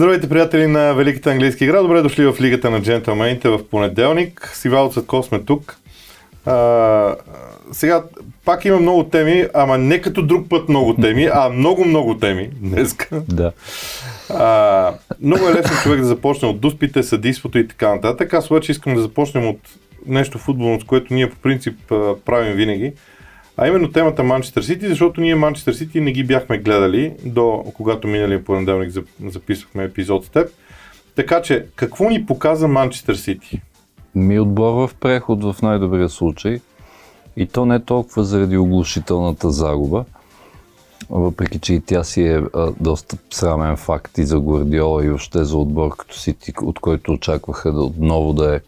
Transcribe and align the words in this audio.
Здравейте, 0.00 0.28
приятели 0.28 0.66
на 0.66 0.92
Великата 0.92 1.30
английска 1.30 1.64
игра. 1.64 1.82
Добре 1.82 2.02
дошли 2.02 2.26
в 2.26 2.36
Лигата 2.40 2.70
на 2.70 2.82
джентълмените 2.82 3.48
в 3.48 3.68
понеделник. 3.68 4.50
С 4.54 4.64
Ивало 4.64 4.90
Цветков 4.90 5.26
сме 5.26 5.40
тук. 5.40 5.76
А, 6.46 7.16
сега, 7.72 8.04
пак 8.44 8.64
има 8.64 8.80
много 8.80 9.04
теми, 9.04 9.46
ама 9.54 9.78
не 9.78 10.00
като 10.00 10.22
друг 10.22 10.48
път 10.48 10.68
много 10.68 10.94
теми, 10.94 11.28
а 11.32 11.48
много-много 11.48 12.18
теми 12.18 12.50
днеска. 12.60 13.22
Да. 13.28 13.52
А, 14.30 14.92
много 15.22 15.48
е 15.48 15.54
лесно 15.54 15.76
човек 15.82 16.00
да 16.00 16.06
започне 16.06 16.48
от 16.48 16.60
дуспите, 16.60 17.02
съдийството 17.02 17.58
и 17.58 17.68
така 17.68 17.94
нататък. 17.94 18.34
Аз 18.34 18.50
обаче 18.50 18.72
искам 18.72 18.94
да 18.94 19.00
започнем 19.00 19.48
от 19.48 19.58
нещо 20.06 20.38
футболно, 20.38 20.80
с 20.80 20.84
което 20.84 21.14
ние 21.14 21.30
по 21.30 21.36
принцип 21.36 21.78
правим 22.24 22.52
винаги. 22.52 22.92
А 23.56 23.68
именно 23.68 23.92
темата 23.92 24.22
Манчестър 24.22 24.62
Сити, 24.62 24.88
защото 24.88 25.20
ние 25.20 25.34
Манчестър 25.34 25.72
Сити 25.72 26.00
не 26.00 26.12
ги 26.12 26.24
бяхме 26.24 26.58
гледали 26.58 27.12
до 27.24 27.64
когато 27.74 28.08
миналия 28.08 28.44
понеделник 28.44 28.92
записвахме 29.26 29.84
епизод 29.84 30.24
с 30.24 30.28
теб. 30.28 30.48
Така 31.16 31.42
че, 31.42 31.66
какво 31.76 32.08
ни 32.08 32.26
показа 32.26 32.68
Манчестър 32.68 33.14
Сити? 33.14 33.60
Ми 34.14 34.40
отбор 34.40 34.88
в 34.88 34.94
преход 35.00 35.44
в 35.44 35.62
най-добрия 35.62 36.08
случай. 36.08 36.60
И 37.36 37.46
то 37.46 37.66
не 37.66 37.84
толкова 37.84 38.24
заради 38.24 38.56
оглушителната 38.56 39.50
загуба, 39.50 40.04
въпреки 41.10 41.58
че 41.58 41.74
и 41.74 41.80
тя 41.80 42.04
си 42.04 42.22
е 42.22 42.42
а, 42.54 42.72
доста 42.80 43.16
срамен 43.30 43.76
факт 43.76 44.18
и 44.18 44.24
за 44.24 44.40
Гвардиола 44.40 45.04
и 45.04 45.08
въобще 45.08 45.44
за 45.44 45.56
отбор 45.56 45.96
като 45.96 46.18
Сити, 46.18 46.52
от 46.62 46.78
който 46.78 47.12
очакваха 47.12 47.72
да 47.72 47.82
отново 47.82 48.32
да 48.32 48.56
е 48.56 48.60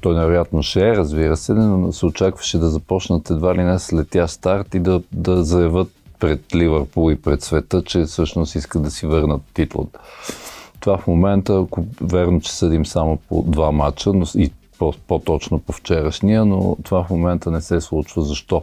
той 0.00 0.14
невероятно 0.14 0.62
ще 0.62 0.88
е, 0.88 0.96
разбира 0.96 1.36
се, 1.36 1.54
но 1.54 1.92
се 1.92 2.06
очакваше 2.06 2.58
да 2.58 2.68
започнат 2.68 3.30
едва 3.30 3.54
ли 3.54 3.62
не 3.62 3.78
след 3.78 4.10
тя 4.10 4.28
старт 4.28 4.74
и 4.74 4.78
да, 4.78 5.02
да 5.12 5.44
заявят 5.44 5.88
пред 6.18 6.54
Ливърпул 6.54 7.10
и 7.12 7.22
пред 7.22 7.42
света, 7.42 7.82
че 7.82 8.04
всъщност 8.04 8.54
искат 8.54 8.82
да 8.82 8.90
си 8.90 9.06
върнат 9.06 9.42
титлата. 9.54 10.00
Това 10.82 10.98
в 10.98 11.06
момента, 11.06 11.60
ако 11.64 11.84
верно, 12.00 12.40
че 12.40 12.52
съдим 12.52 12.86
само 12.86 13.16
по 13.16 13.42
два 13.42 13.72
матча, 13.72 14.12
но 14.12 14.26
и 14.34 14.52
по-точно 15.08 15.58
по 15.58 15.72
вчерашния, 15.72 16.44
но 16.44 16.76
това 16.82 17.04
в 17.04 17.10
момента 17.10 17.50
не 17.50 17.60
се 17.60 17.80
случва. 17.80 18.22
Защо? 18.22 18.62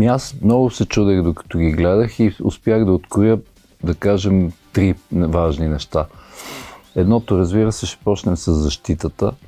И 0.00 0.06
аз 0.06 0.34
много 0.42 0.70
се 0.70 0.86
чудех 0.86 1.22
докато 1.22 1.58
ги 1.58 1.70
гледах 1.70 2.20
и 2.20 2.36
успях 2.42 2.84
да 2.84 2.92
откроя, 2.92 3.40
да 3.82 3.94
кажем, 3.94 4.52
три 4.72 4.94
важни 5.12 5.68
неща. 5.68 6.06
Едното, 6.96 7.38
разбира 7.38 7.72
се, 7.72 7.86
ще 7.86 8.04
почнем 8.04 8.36
с 8.36 8.52
защитата– 8.52 9.32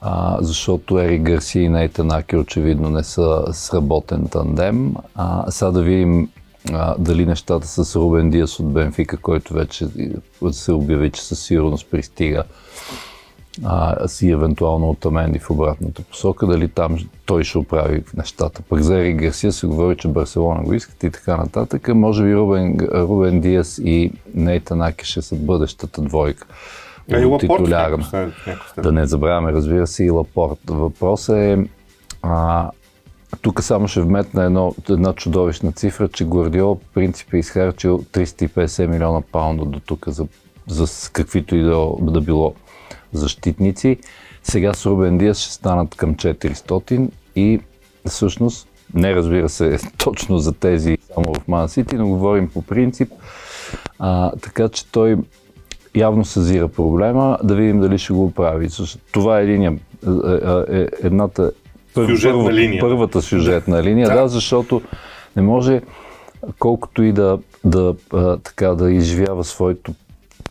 а, 0.00 0.38
защото 0.40 0.98
Ери 0.98 1.18
Гарси 1.18 1.60
и 1.60 1.68
Нейтан 1.68 2.10
Аки 2.10 2.36
очевидно 2.36 2.90
не 2.90 3.04
са 3.04 3.44
сработен 3.52 4.28
тандем. 4.28 4.94
А, 5.14 5.50
сега 5.50 5.70
да 5.70 5.82
видим 5.82 6.28
а, 6.72 6.94
дали 6.98 7.26
нещата 7.26 7.66
с 7.66 7.96
Рубен 7.96 8.30
Диас 8.30 8.60
от 8.60 8.72
Бенфика, 8.72 9.16
който 9.16 9.54
вече 9.54 9.86
се 10.50 10.72
обяви, 10.72 11.10
че 11.10 11.22
със 11.22 11.40
сигурност 11.40 11.90
пристига 11.90 12.44
а, 13.64 14.08
си 14.08 14.30
евентуално 14.30 14.90
от 14.90 15.06
Аменди 15.06 15.38
в 15.38 15.50
обратната 15.50 16.02
посока, 16.02 16.46
дали 16.46 16.68
там 16.68 16.98
той 17.26 17.44
ще 17.44 17.58
оправи 17.58 18.04
нещата. 18.16 18.62
Пък 18.68 18.80
за 18.80 19.00
Ери 19.00 19.12
Гарсия 19.12 19.52
се 19.52 19.66
говори, 19.66 19.96
че 19.96 20.08
Барселона 20.08 20.62
го 20.62 20.74
искат 20.74 21.02
и 21.02 21.10
така 21.10 21.36
нататък. 21.36 21.88
Може 21.94 22.24
би 22.24 22.36
Рубен, 22.36 22.78
Рубен 22.92 23.40
Диас 23.40 23.80
и 23.84 24.12
Нейтан 24.34 24.82
Аки 24.82 25.06
ще 25.06 25.22
са 25.22 25.36
бъдещата 25.36 26.02
двойка. 26.02 26.46
А 27.12 27.20
и 27.20 27.24
Лапорт 27.24 27.70
Да 28.82 28.92
не 28.92 29.06
забравяме, 29.06 29.52
разбира 29.52 29.86
се, 29.86 30.04
и 30.04 30.10
Лапорт. 30.10 30.58
Въпросът 30.66 31.36
е, 31.36 31.58
а, 32.22 32.70
тук 33.36 33.62
само 33.62 33.88
ще 33.88 34.00
вметна 34.00 34.44
едно, 34.44 34.74
една 34.90 35.12
чудовищна 35.12 35.72
цифра, 35.72 36.08
че 36.08 36.24
Гвардиол 36.24 36.74
в 36.74 36.94
принцип 36.94 37.34
е 37.34 37.38
изхарчил 37.38 38.04
350 38.12 38.86
милиона 38.86 39.20
паунда 39.32 39.64
до 39.64 39.80
тук 39.80 40.08
за, 40.08 40.26
за 40.66 41.10
каквито 41.12 41.56
и 41.56 41.62
да, 41.62 42.20
било 42.20 42.54
защитници. 43.12 43.98
Сега 44.42 44.74
с 44.74 44.86
Рубен 44.86 45.18
Диас 45.18 45.38
ще 45.38 45.52
станат 45.52 45.94
към 45.94 46.14
400 46.14 47.08
и 47.36 47.60
всъщност, 48.06 48.68
не 48.94 49.14
разбира 49.14 49.48
се 49.48 49.78
точно 49.96 50.38
за 50.38 50.52
тези 50.52 50.98
само 51.14 51.34
в 51.34 51.48
Ман 51.48 51.68
Сити, 51.68 51.96
но 51.96 52.08
говорим 52.08 52.48
по 52.48 52.62
принцип. 52.62 53.12
А, 53.98 54.32
така 54.42 54.68
че 54.68 54.86
той 54.86 55.16
явно 55.94 56.24
съзира 56.24 56.68
проблема, 56.68 57.38
да 57.44 57.54
видим 57.54 57.80
дали 57.80 57.98
ще 57.98 58.12
го 58.12 58.24
оправи. 58.24 58.68
Това 59.12 59.40
е 59.40 59.46
линия, 59.46 59.78
е, 60.06 60.10
е, 60.10 60.80
е, 60.80 60.88
едната 61.02 61.52
сюжетна 62.06 62.52
линия. 62.52 62.80
първата 62.80 63.22
сюжетна 63.22 63.82
линия, 63.82 64.08
да. 64.08 64.14
да, 64.22 64.28
защото 64.28 64.82
не 65.36 65.42
може 65.42 65.80
колкото 66.58 67.02
и 67.02 67.12
да, 67.12 67.38
да, 67.64 67.94
така, 68.44 68.68
да 68.68 68.92
изживява 68.92 69.44
своето, 69.44 69.94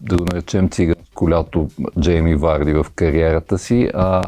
да 0.02 0.18
го 0.18 0.25
наречем 0.25 0.69
циганско 0.69 1.30
лято 1.30 1.69
Джейми 2.00 2.36
Варди 2.36 2.74
в 2.74 2.86
кариерата 2.96 3.57
си, 3.57 3.90
а 3.94 4.24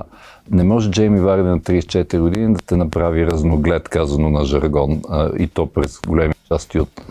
не 0.52 0.64
може 0.64 0.92
Джейми 0.92 1.20
Варди 1.20 1.44
на 1.44 1.60
34 1.60 2.20
години 2.20 2.54
да 2.54 2.60
те 2.60 2.76
направи 2.76 3.26
разноглед, 3.26 3.90
казано 3.90 4.30
на 4.30 4.46
жаргон, 4.46 5.02
а, 5.10 5.32
и 5.40 5.48
то 5.48 5.66
през 5.66 6.00
големи 6.08 6.34
части 6.48 6.80
от 6.80 7.02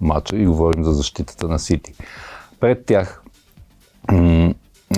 матча 0.00 0.36
и 0.36 0.46
говорим 0.46 0.84
за 0.84 0.92
защитата 0.92 1.48
на 1.48 1.58
Сити. 1.58 1.92
Пред 2.60 2.86
тях 2.86 3.22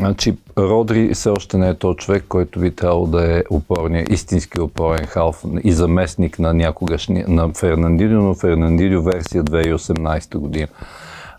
Значи, 0.04 0.36
Родри 0.58 1.14
все 1.14 1.30
още 1.30 1.58
не 1.58 1.68
е 1.68 1.74
то 1.74 1.94
човек, 1.94 2.24
който 2.28 2.60
би 2.60 2.70
трябвало 2.70 3.06
да 3.06 3.38
е 3.38 3.42
опорния, 3.50 4.06
истински 4.10 4.60
опорен 4.60 5.06
халф 5.06 5.44
и 5.64 5.72
заместник 5.72 6.38
на 6.38 6.54
някогашния, 6.54 7.28
на 7.28 7.52
Фернандино, 7.54 8.22
но 8.22 8.34
Фернандино 8.34 9.02
версия 9.02 9.44
2018 9.44 10.36
година. 10.36 10.66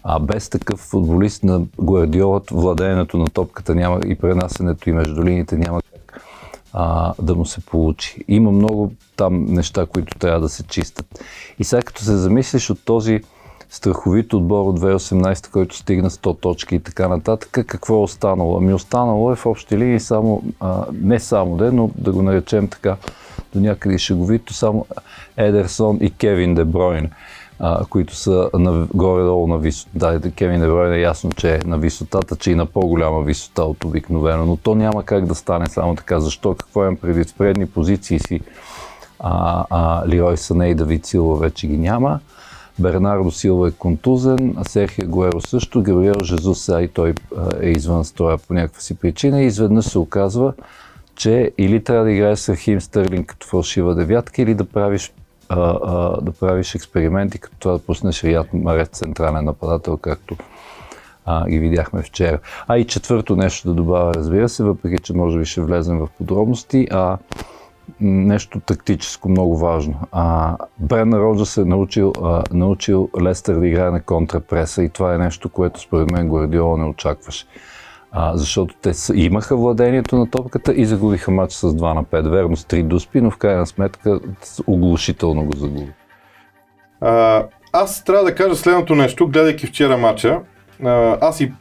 А 0.04 0.20
без 0.20 0.50
такъв 0.50 0.80
футболист 0.80 1.44
на 1.44 1.62
Гвардиолът, 1.82 2.50
владеенето 2.52 3.18
на 3.18 3.30
топката 3.30 3.76
няма 3.76 4.00
и 4.08 4.16
пренасенето 4.16 4.90
и 4.90 4.94
между 4.94 5.24
линиите 5.24 5.58
няма 5.58 5.82
как 5.82 6.22
а, 6.74 7.14
да 7.22 7.36
му 7.36 7.46
се 7.46 7.62
получи. 7.62 8.24
Има 8.28 8.52
много 8.52 8.92
там 9.16 9.46
неща, 9.46 9.86
които 9.86 10.18
трябва 10.20 10.40
да 10.40 10.50
се 10.50 10.64
чистят. 10.64 11.24
И 11.60 11.64
сега 11.64 11.82
като 11.82 12.04
се 12.04 12.18
замислиш 12.18 12.70
от 12.70 12.86
този 12.86 13.22
страховит 13.76 14.34
отбор 14.34 14.66
от 14.66 14.80
2018, 14.80 15.52
който 15.52 15.78
стигна 15.78 16.10
100 16.10 16.40
точки 16.40 16.76
и 16.76 16.80
така 16.80 17.08
нататък. 17.08 17.50
Какво 17.68 17.96
е 17.96 18.04
останало? 18.04 18.58
Ами 18.58 18.74
останало 18.74 19.32
е 19.32 19.36
в 19.36 19.46
общи 19.46 19.78
линии 19.78 20.00
само, 20.00 20.44
а, 20.60 20.86
не 21.02 21.20
само 21.20 21.58
де, 21.58 21.72
но 21.72 21.90
да 21.96 22.12
го 22.12 22.22
наречем 22.22 22.68
така 22.68 22.96
до 23.54 23.60
някъде 23.60 23.98
шеговито, 23.98 24.54
само 24.54 24.86
Едерсон 25.38 25.98
и 26.02 26.12
Кевин 26.12 26.56
Дебройн, 26.56 27.10
а, 27.60 27.86
които 27.86 28.16
са 28.16 28.50
на, 28.54 28.88
горе-долу 28.94 29.48
на 29.48 29.58
висота. 29.58 30.20
Да, 30.20 30.32
Кевин 30.32 30.60
Дебройн 30.60 30.94
е 30.94 31.00
ясно, 31.00 31.32
че 31.32 31.56
е 31.56 31.60
на 31.66 31.78
висотата, 31.78 32.36
че 32.36 32.52
и 32.52 32.56
на 32.56 32.66
по-голяма 32.66 33.22
висота 33.22 33.64
от 33.64 33.84
обикновено, 33.84 34.46
но 34.46 34.58
то 34.58 34.76
няма 34.76 35.04
как 35.04 35.26
да 35.26 35.36
стане 35.36 35.66
само 35.66 35.96
така. 35.96 36.20
Защо? 36.20 36.56
Какво 36.56 36.82
имам 36.82 36.96
преди? 36.96 37.24
В 37.24 37.34
предни 37.34 37.66
позиции 37.66 38.20
си 38.20 38.42
а, 39.20 39.66
а, 39.70 40.08
Лирой 40.08 40.38
Сане 40.38 40.70
и 40.70 40.76
Давид 40.76 41.06
Силва 41.06 41.36
вече 41.36 41.68
ги 41.68 41.78
няма. 41.78 42.20
Бернардо 42.80 43.32
Силва 43.32 43.68
е 43.68 43.72
контузен, 43.72 44.56
а 44.58 44.64
Серхия 44.64 45.08
Гуеро 45.08 45.42
също, 45.42 45.84
Габриел 45.84 46.24
Жезус 46.24 46.62
сега 46.62 46.82
и 46.82 46.88
той 46.88 47.14
е 47.62 47.70
извън 47.70 48.06
строя 48.06 48.38
по 48.38 48.54
някаква 48.54 48.82
си 48.82 48.96
причина 48.96 49.42
и 49.42 49.46
изведнъж 49.46 49.86
се 49.86 50.00
оказва, 50.00 50.54
че 51.16 51.52
или 51.58 51.84
трябва 51.84 52.06
да 52.06 52.12
играеш 52.12 52.40
с 52.40 52.50
Рахим 52.50 52.82
Стърлинг 52.82 53.28
като 53.28 53.48
фалшива 53.48 53.96
девятка, 53.96 54.42
или 54.42 54.54
да 54.54 54.66
правиш, 54.66 55.14
а, 55.50 55.78
а, 55.84 56.22
да 56.22 56.32
правиш 56.32 56.76
експерименти, 56.76 57.40
като 57.40 57.56
това 57.60 57.74
да 57.74 57.80
пуснеш 57.80 58.24
Рият 58.24 58.54
Марет 58.54 58.96
централен 58.96 59.46
нападател, 59.46 59.98
както 59.98 60.38
а, 61.26 61.50
ги 61.50 61.60
видяхме 61.60 62.02
вчера. 62.02 62.40
А 62.68 62.78
и 62.78 62.88
четвърто 62.88 63.36
нещо 63.36 63.68
да 63.68 63.74
добавя, 63.74 64.14
разбира 64.14 64.50
се, 64.50 64.64
въпреки 64.64 65.04
че 65.04 65.14
може 65.14 65.40
би 65.40 65.46
ще 65.46 65.62
влезем 65.62 66.00
в 66.00 66.08
подробности, 66.18 66.88
а 66.92 67.18
нещо 68.00 68.60
тактическо 68.60 69.30
много 69.30 69.58
важно. 69.58 69.96
А, 70.12 70.58
Бренна 70.80 71.20
Роджа 71.20 71.62
е 71.62 71.66
научил, 71.66 72.14
а, 72.24 72.44
научил 72.52 73.10
Лестър 73.22 73.56
да 73.56 73.68
играе 73.68 73.92
на 73.92 74.02
контрапреса 74.02 74.84
и 74.84 74.90
това 74.90 75.16
е 75.16 75.18
нещо, 75.18 75.50
което 75.50 75.80
според 75.80 76.12
мен 76.12 76.30
Гвардиола 76.30 76.78
не 76.78 76.86
очакваше. 76.86 77.46
А, 78.12 78.38
защото 78.38 78.76
те 78.82 78.92
имаха 79.14 79.58
владението 79.58 80.16
на 80.16 80.30
топката 80.30 80.74
и 80.74 80.86
загубиха 80.86 81.32
матч 81.32 81.54
с 81.54 81.70
2 81.70 81.94
на 81.94 82.04
5. 82.04 82.30
Верно 82.30 82.56
с 82.56 82.64
3 82.64 82.84
дуспи, 82.84 83.22
но 83.22 83.32
в 83.32 83.38
крайна 83.38 83.66
сметка 83.66 84.20
оглушително 84.68 85.46
го 85.46 85.58
загуби. 85.58 85.92
А, 87.02 87.44
аз 87.74 88.04
трябва 88.04 88.24
да 88.24 88.36
кажа 88.36 88.56
следното 88.56 88.96
нещо, 88.96 89.28
гледайки 89.28 89.68
вчера 89.68 89.98
матча. 89.98 90.42
Аз 91.22 91.42
и 91.42 91.52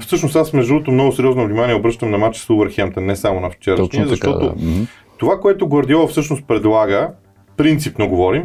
всъщност 0.00 0.36
аз 0.36 0.52
между 0.52 0.72
другото 0.72 0.90
много 0.90 1.12
сериозно 1.12 1.46
внимание 1.46 1.74
обръщам 1.74 2.10
на 2.10 2.18
матча 2.18 2.40
с 2.40 2.50
Увърхемтън, 2.50 3.06
не 3.06 3.16
само 3.16 3.40
на 3.40 3.50
вчерашния, 3.50 4.06
защото 4.06 4.38
да. 4.38 4.54
Това, 5.18 5.40
което 5.40 5.68
Гвардиола 5.68 6.06
всъщност 6.06 6.46
предлага, 6.46 7.08
принципно 7.56 8.08
говорим, 8.08 8.42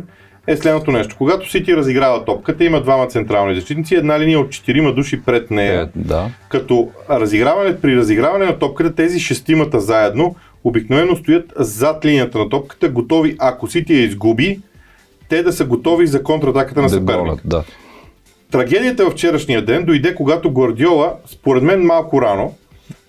е 0.48 0.57
следното 0.57 0.92
нещо. 0.92 1.16
Когато 1.18 1.50
Сити 1.50 1.75
разиграва 1.75 2.25
топката, 2.25 2.63
има 2.63 2.81
двама 2.81 3.07
централни 3.07 3.56
защитници, 3.56 3.95
една 3.95 4.19
линия 4.19 4.39
от 4.39 4.51
четирима 4.51 4.94
души 4.94 5.21
пред 5.21 5.51
нея. 5.51 5.81
Е, 5.81 6.00
да. 6.00 6.30
Като 6.50 6.89
разиграване, 7.10 7.81
при 7.81 7.95
разиграване 7.95 8.45
на 8.45 8.60
топката, 8.60 8.95
тези 8.95 9.19
шестимата 9.19 9.80
заедно 9.80 10.36
обикновено 10.63 11.16
стоят 11.16 11.54
зад 11.57 12.06
линията 12.06 12.39
на 12.39 12.50
топката, 12.50 12.89
готови, 12.89 13.36
ако 13.39 13.68
Сити 13.68 13.94
я 13.94 14.04
изгуби, 14.04 14.60
те 15.30 15.44
да 15.44 15.54
са 15.54 15.66
готови 15.66 16.07
за 16.07 16.24
контратаката 16.24 16.81
на 16.81 16.89
съперника. 16.89 17.42
да. 17.45 17.63
Трагедията 18.51 19.06
във 19.06 19.13
вчерашния 19.13 19.66
ден 19.66 19.86
дойде, 19.86 20.16
когато 20.16 20.51
Гвардиола, 20.51 21.13
според 21.25 21.63
мен 21.63 21.86
малко 21.86 22.21
рано, 22.21 22.54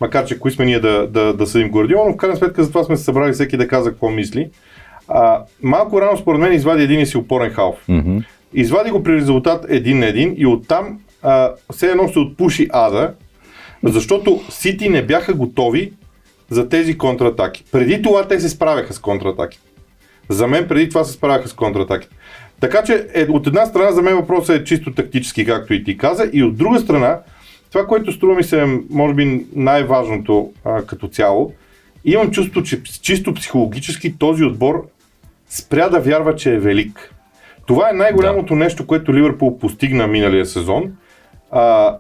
макар 0.01 0.27
че 0.27 0.39
кои 0.39 0.51
сме 0.51 0.65
ние 0.65 0.81
да, 0.81 1.07
да, 1.07 1.35
да 1.35 1.47
съдим 1.47 1.71
Гвардиола, 1.71 2.05
но 2.07 2.13
в 2.13 2.17
крайна 2.17 2.37
сметка 2.37 2.65
за 2.65 2.69
това 2.69 2.85
сме 2.85 2.97
се 2.97 3.05
събрали 3.05 3.33
всеки 3.33 3.57
да 3.57 3.69
каза 3.69 3.91
какво 3.91 4.09
мисли. 4.09 4.51
А, 5.09 5.43
малко 5.63 6.01
рано, 6.01 6.17
според 6.17 6.41
мен, 6.41 6.53
извади 6.53 6.83
един 6.83 7.07
си 7.07 7.17
опорен 7.17 7.51
халф. 7.51 7.77
Мгм. 7.89 8.19
Извади 8.55 8.91
го 8.91 9.03
при 9.03 9.13
резултат 9.13 9.67
един 9.69 9.99
на 9.99 10.07
един 10.07 10.35
и 10.37 10.47
оттам 10.47 10.99
а, 11.23 11.51
все 11.73 11.91
едно 11.91 12.09
се 12.09 12.19
отпуши 12.19 12.69
ада, 12.73 13.15
защото 13.83 14.41
Сити 14.49 14.89
не 14.89 15.07
бяха 15.07 15.35
готови 15.35 15.93
за 16.51 16.69
тези 16.69 16.99
контратаки. 16.99 17.65
Преди 17.73 18.03
това 18.03 18.29
те 18.29 18.41
се 18.41 18.49
справяха 18.49 18.93
с 18.93 18.99
контратаки. 18.99 19.59
За 20.29 20.47
мен 20.47 20.69
преди 20.69 20.89
това 20.89 21.05
се 21.05 21.13
справяха 21.13 21.49
с 21.49 21.53
контратаки. 21.53 22.09
Така 22.61 22.83
че 22.83 23.07
е, 23.15 23.25
от 23.25 23.47
една 23.47 23.67
страна 23.67 23.93
за 23.93 24.03
мен 24.03 24.17
въпросът 24.17 24.61
е 24.61 24.65
чисто 24.65 24.95
тактически, 24.95 25.47
както 25.47 25.75
и 25.75 25.85
ти 25.85 25.97
каза, 25.97 26.31
и 26.33 26.43
от 26.43 26.57
друга 26.57 26.81
страна, 26.81 27.19
това, 27.73 27.87
което 27.87 28.13
струва 28.13 28.35
ми 28.35 28.45
се, 28.45 28.81
може 28.91 29.15
би 29.15 29.47
най-важното 29.55 30.53
а, 30.65 30.83
като 30.83 31.09
цяло, 31.09 31.53
имам 32.05 32.31
чувство, 32.31 32.63
че 32.63 32.83
чисто 32.83 33.35
психологически 33.35 34.19
този 34.19 34.45
отбор 34.45 34.89
спря 35.49 35.89
да 35.89 36.01
вярва, 36.01 36.37
че 36.37 36.55
е 36.55 36.59
велик. 36.59 37.15
Това 37.67 37.91
е 37.91 37.93
най-голямото 37.93 38.55
нещо, 38.55 38.87
което 38.87 39.15
Ливърпул 39.15 39.59
постигна 39.59 40.07
миналия 40.07 40.47
сезон, 40.47 40.93
а, 41.51 41.97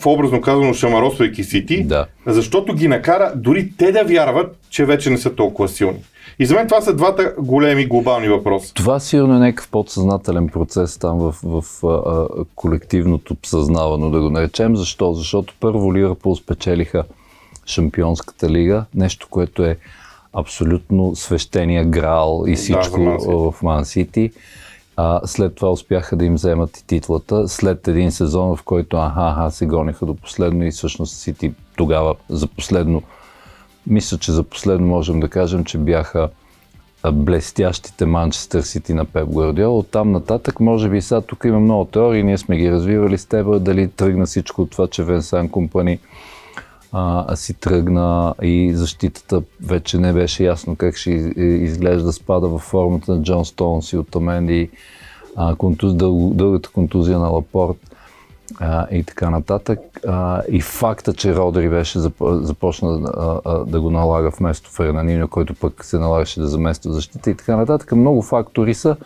в 0.00 0.06
образно 0.06 0.40
казано 0.40 0.74
шамаросвайки 0.74 1.44
Сити, 1.44 1.84
Да. 1.84 2.06
защото 2.26 2.74
ги 2.74 2.88
накара 2.88 3.32
дори 3.36 3.72
те 3.78 3.92
да 3.92 4.04
вярват, 4.04 4.56
че 4.70 4.84
вече 4.84 5.10
не 5.10 5.18
са 5.18 5.34
толкова 5.34 5.68
силни. 5.68 5.98
И 6.38 6.46
за 6.46 6.54
мен 6.54 6.66
това 6.68 6.80
са 6.80 6.94
двата 6.94 7.34
големи 7.38 7.86
глобални 7.86 8.28
въпроса. 8.28 8.74
Това 8.74 9.00
сигурно 9.00 9.34
е 9.34 9.38
някакъв 9.38 9.68
подсъзнателен 9.70 10.48
процес 10.48 10.98
там 10.98 11.18
в, 11.18 11.34
в 11.44 11.64
а, 11.86 12.26
колективното 12.54 13.36
съзнавано, 13.44 14.10
да 14.10 14.20
го 14.20 14.30
наречем. 14.30 14.76
Защо? 14.76 15.12
Защото 15.12 15.54
първо 15.60 15.94
Ливърпул 15.94 16.36
спечелиха 16.36 17.04
Шампионската 17.66 18.50
лига, 18.50 18.84
нещо, 18.94 19.26
което 19.30 19.64
е 19.64 19.76
абсолютно 20.32 21.16
свещения 21.16 21.84
грал 21.84 22.44
и 22.46 22.56
всичко 22.56 22.84
Сити. 23.20 23.26
в 23.28 23.54
Ман 23.62 23.84
Сити. 23.84 24.30
А, 24.96 25.20
след 25.24 25.54
това 25.54 25.70
успяха 25.70 26.16
да 26.16 26.24
им 26.24 26.34
вземат 26.34 26.76
и 26.76 26.86
титлата. 26.86 27.48
След 27.48 27.88
един 27.88 28.12
сезон, 28.12 28.56
в 28.56 28.62
който 28.62 28.96
аха, 28.96 29.20
аха 29.20 29.50
се 29.50 29.66
гониха 29.66 30.06
до 30.06 30.14
последно 30.14 30.64
и 30.64 30.70
всъщност 30.70 31.16
Сити 31.16 31.52
тогава 31.76 32.14
за 32.28 32.46
последно 32.46 33.02
мисля, 33.86 34.18
че 34.18 34.32
за 34.32 34.42
последно 34.42 34.86
можем 34.86 35.20
да 35.20 35.28
кажем, 35.28 35.64
че 35.64 35.78
бяха 35.78 36.28
блестящите 37.12 38.06
Манчестър 38.06 38.62
Сити 38.62 38.94
на 38.94 39.04
Пеп 39.04 39.28
Гвардиола. 39.28 39.78
От 39.78 39.90
там 39.90 40.12
нататък, 40.12 40.60
може 40.60 40.88
би 40.88 41.00
сега 41.00 41.20
тук 41.20 41.44
има 41.44 41.60
много 41.60 41.84
теории, 41.84 42.22
ние 42.22 42.38
сме 42.38 42.56
ги 42.56 42.70
развивали 42.70 43.18
с 43.18 43.26
теб, 43.26 43.62
дали 43.62 43.88
тръгна 43.88 44.26
всичко 44.26 44.62
от 44.62 44.70
това, 44.70 44.86
че 44.86 45.02
Венсан 45.02 45.48
Компани 45.48 45.98
а, 46.96 47.36
си 47.36 47.54
тръгна 47.54 48.34
и 48.42 48.72
защитата 48.74 49.42
вече 49.62 49.98
не 49.98 50.12
беше 50.12 50.44
ясно 50.44 50.76
как 50.76 50.96
ще 50.96 51.10
из- 51.10 51.32
изглежда 51.36 52.12
спада 52.12 52.48
във 52.48 52.62
формата 52.62 53.14
на 53.14 53.22
Джон 53.22 53.44
Стоунс 53.44 53.92
и 53.92 53.96
от 53.96 54.16
Аменди, 54.16 54.70
а, 55.36 55.54
контуз, 55.54 55.94
дъл, 55.94 56.30
дългата 56.34 56.68
контузия 56.68 57.18
на 57.18 57.28
Лапорт 57.28 57.76
а, 58.58 58.86
и 58.90 59.04
така 59.04 59.30
нататък. 59.30 59.78
А, 60.06 60.42
и 60.50 60.60
факта, 60.60 61.14
че 61.14 61.34
Родри 61.36 61.68
беше 61.68 61.98
зап- 61.98 62.42
започна 62.42 63.12
а, 63.16 63.40
а, 63.44 63.64
да 63.64 63.80
го 63.80 63.90
налага 63.90 64.30
вместо 64.30 64.70
Фернанино, 64.70 65.28
който 65.28 65.54
пък 65.54 65.84
се 65.84 65.98
налагаше 65.98 66.40
да 66.40 66.46
замества 66.48 66.92
защита 66.92 67.30
и 67.30 67.34
така 67.34 67.56
нататък. 67.56 67.92
Много 67.92 68.22
фактори 68.22 68.74
са, 68.74 68.96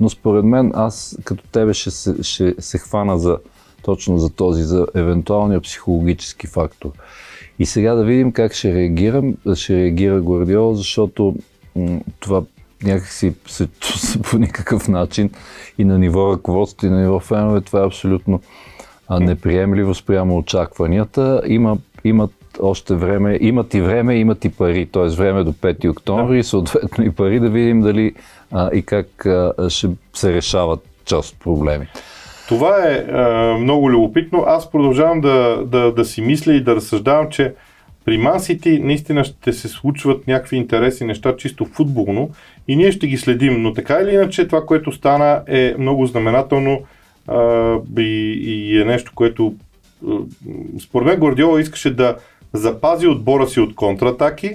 но 0.00 0.10
според 0.10 0.44
мен 0.44 0.72
аз 0.74 1.18
като 1.24 1.44
тебе 1.52 1.74
ще 1.74 1.90
се, 1.90 2.22
ще 2.22 2.54
се 2.58 2.78
хвана 2.78 3.18
за, 3.18 3.38
точно 3.82 4.18
за 4.18 4.30
този, 4.30 4.62
за 4.62 4.86
евентуалния 4.94 5.60
психологически 5.60 6.46
фактор. 6.46 6.90
И 7.58 7.66
сега 7.66 7.94
да 7.94 8.04
видим 8.04 8.32
как 8.32 8.52
ще 8.52 8.74
реагирам, 8.74 9.34
ще 9.54 9.76
реагира 9.76 10.20
Гвардиола, 10.20 10.74
защото 10.74 11.36
м- 11.76 12.00
това 12.20 12.42
някакси 12.82 13.32
се 13.46 13.66
чувства 13.80 14.22
по 14.22 14.38
никакъв 14.38 14.88
начин 14.88 15.30
и 15.78 15.84
на 15.84 15.98
ниво 15.98 16.32
ръководство, 16.32 16.86
и 16.86 16.90
на 16.90 17.00
ниво 17.00 17.20
фенове, 17.20 17.60
това 17.60 17.80
е 17.80 17.86
абсолютно 17.86 18.40
неприемливо 19.10 19.94
спрямо 19.94 20.36
очакванията. 20.36 21.42
Има, 21.46 21.78
имат 22.04 22.32
още 22.60 22.94
време, 22.94 23.38
имат 23.40 23.74
и 23.74 23.80
време, 23.80 24.16
имат 24.16 24.44
и 24.44 24.48
пари, 24.48 24.86
т.е. 24.86 25.08
време 25.08 25.44
до 25.44 25.52
5 25.52 25.90
октомври, 25.90 26.38
и 26.38 26.44
съответно 26.44 27.04
и 27.04 27.10
пари 27.10 27.40
да 27.40 27.50
видим 27.50 27.80
дали 27.80 28.14
а, 28.50 28.70
и 28.74 28.82
как 28.82 29.26
а, 29.26 29.52
ще 29.68 29.88
се 30.14 30.32
решават 30.32 30.80
част 31.04 31.32
от 31.32 31.40
проблемите. 31.40 31.92
Това 32.48 32.88
е 32.88 32.94
а, 32.96 33.56
много 33.60 33.90
любопитно. 33.90 34.44
Аз 34.46 34.70
продължавам 34.70 35.20
да, 35.20 35.62
да, 35.66 35.92
да 35.92 36.04
си 36.04 36.22
мисля 36.22 36.54
и 36.54 36.64
да 36.64 36.76
разсъждавам, 36.76 37.30
че 37.30 37.54
при 38.04 38.18
City 38.18 38.82
наистина 38.82 39.24
ще 39.24 39.52
се 39.52 39.68
случват 39.68 40.26
някакви 40.26 40.56
интересни 40.56 41.06
неща, 41.06 41.36
чисто 41.36 41.64
футболно, 41.64 42.30
и 42.68 42.76
ние 42.76 42.92
ще 42.92 43.06
ги 43.06 43.16
следим. 43.16 43.62
Но 43.62 43.72
така 43.72 43.94
или 43.94 44.14
иначе, 44.14 44.48
това, 44.48 44.66
което 44.66 44.92
стана 44.92 45.42
е 45.46 45.74
много 45.78 46.06
знаменателно 46.06 46.82
а, 47.28 47.76
и, 47.98 48.40
и 48.46 48.80
е 48.80 48.84
нещо, 48.84 49.12
което 49.14 49.54
а, 50.08 50.10
според 50.80 51.06
мен 51.06 51.18
Гордиола 51.18 51.60
искаше 51.60 51.94
да 51.94 52.16
запази 52.52 53.06
отбора 53.06 53.46
си 53.46 53.60
от 53.60 53.74
контратаки 53.74 54.50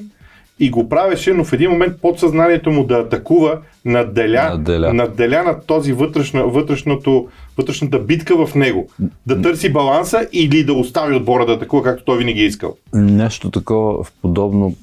и 0.60 0.70
го 0.70 0.90
правеше, 0.90 1.34
но 1.34 1.44
в 1.44 1.54
един 1.54 1.72
момент 1.72 2.02
подсъзнанието 2.02 2.72
му 2.72 2.84
да 2.84 2.96
атакува 2.96 3.60
надделя, 3.86 4.50
Надделя. 4.50 4.94
надделя 4.94 5.44
над 5.44 5.66
този 5.66 5.94
вътрешна, 5.94 6.48
вътрешното, 6.48 7.28
вътрешната 7.58 8.00
битка 8.00 8.46
в 8.46 8.56
него. 8.56 8.90
Да 9.26 9.42
търси 9.42 9.74
баланса 9.74 10.28
или 10.32 10.64
да 10.64 10.74
остави 10.74 11.16
отбора 11.16 11.46
да 11.46 11.54
атакува, 11.54 11.84
както 11.84 12.04
той 12.04 12.18
винаги 12.18 12.42
е 12.42 12.46
искал. 12.46 12.76
Нещо 12.94 13.52
такова 13.52 14.04
в 14.04 14.12
подобно, 14.22 14.76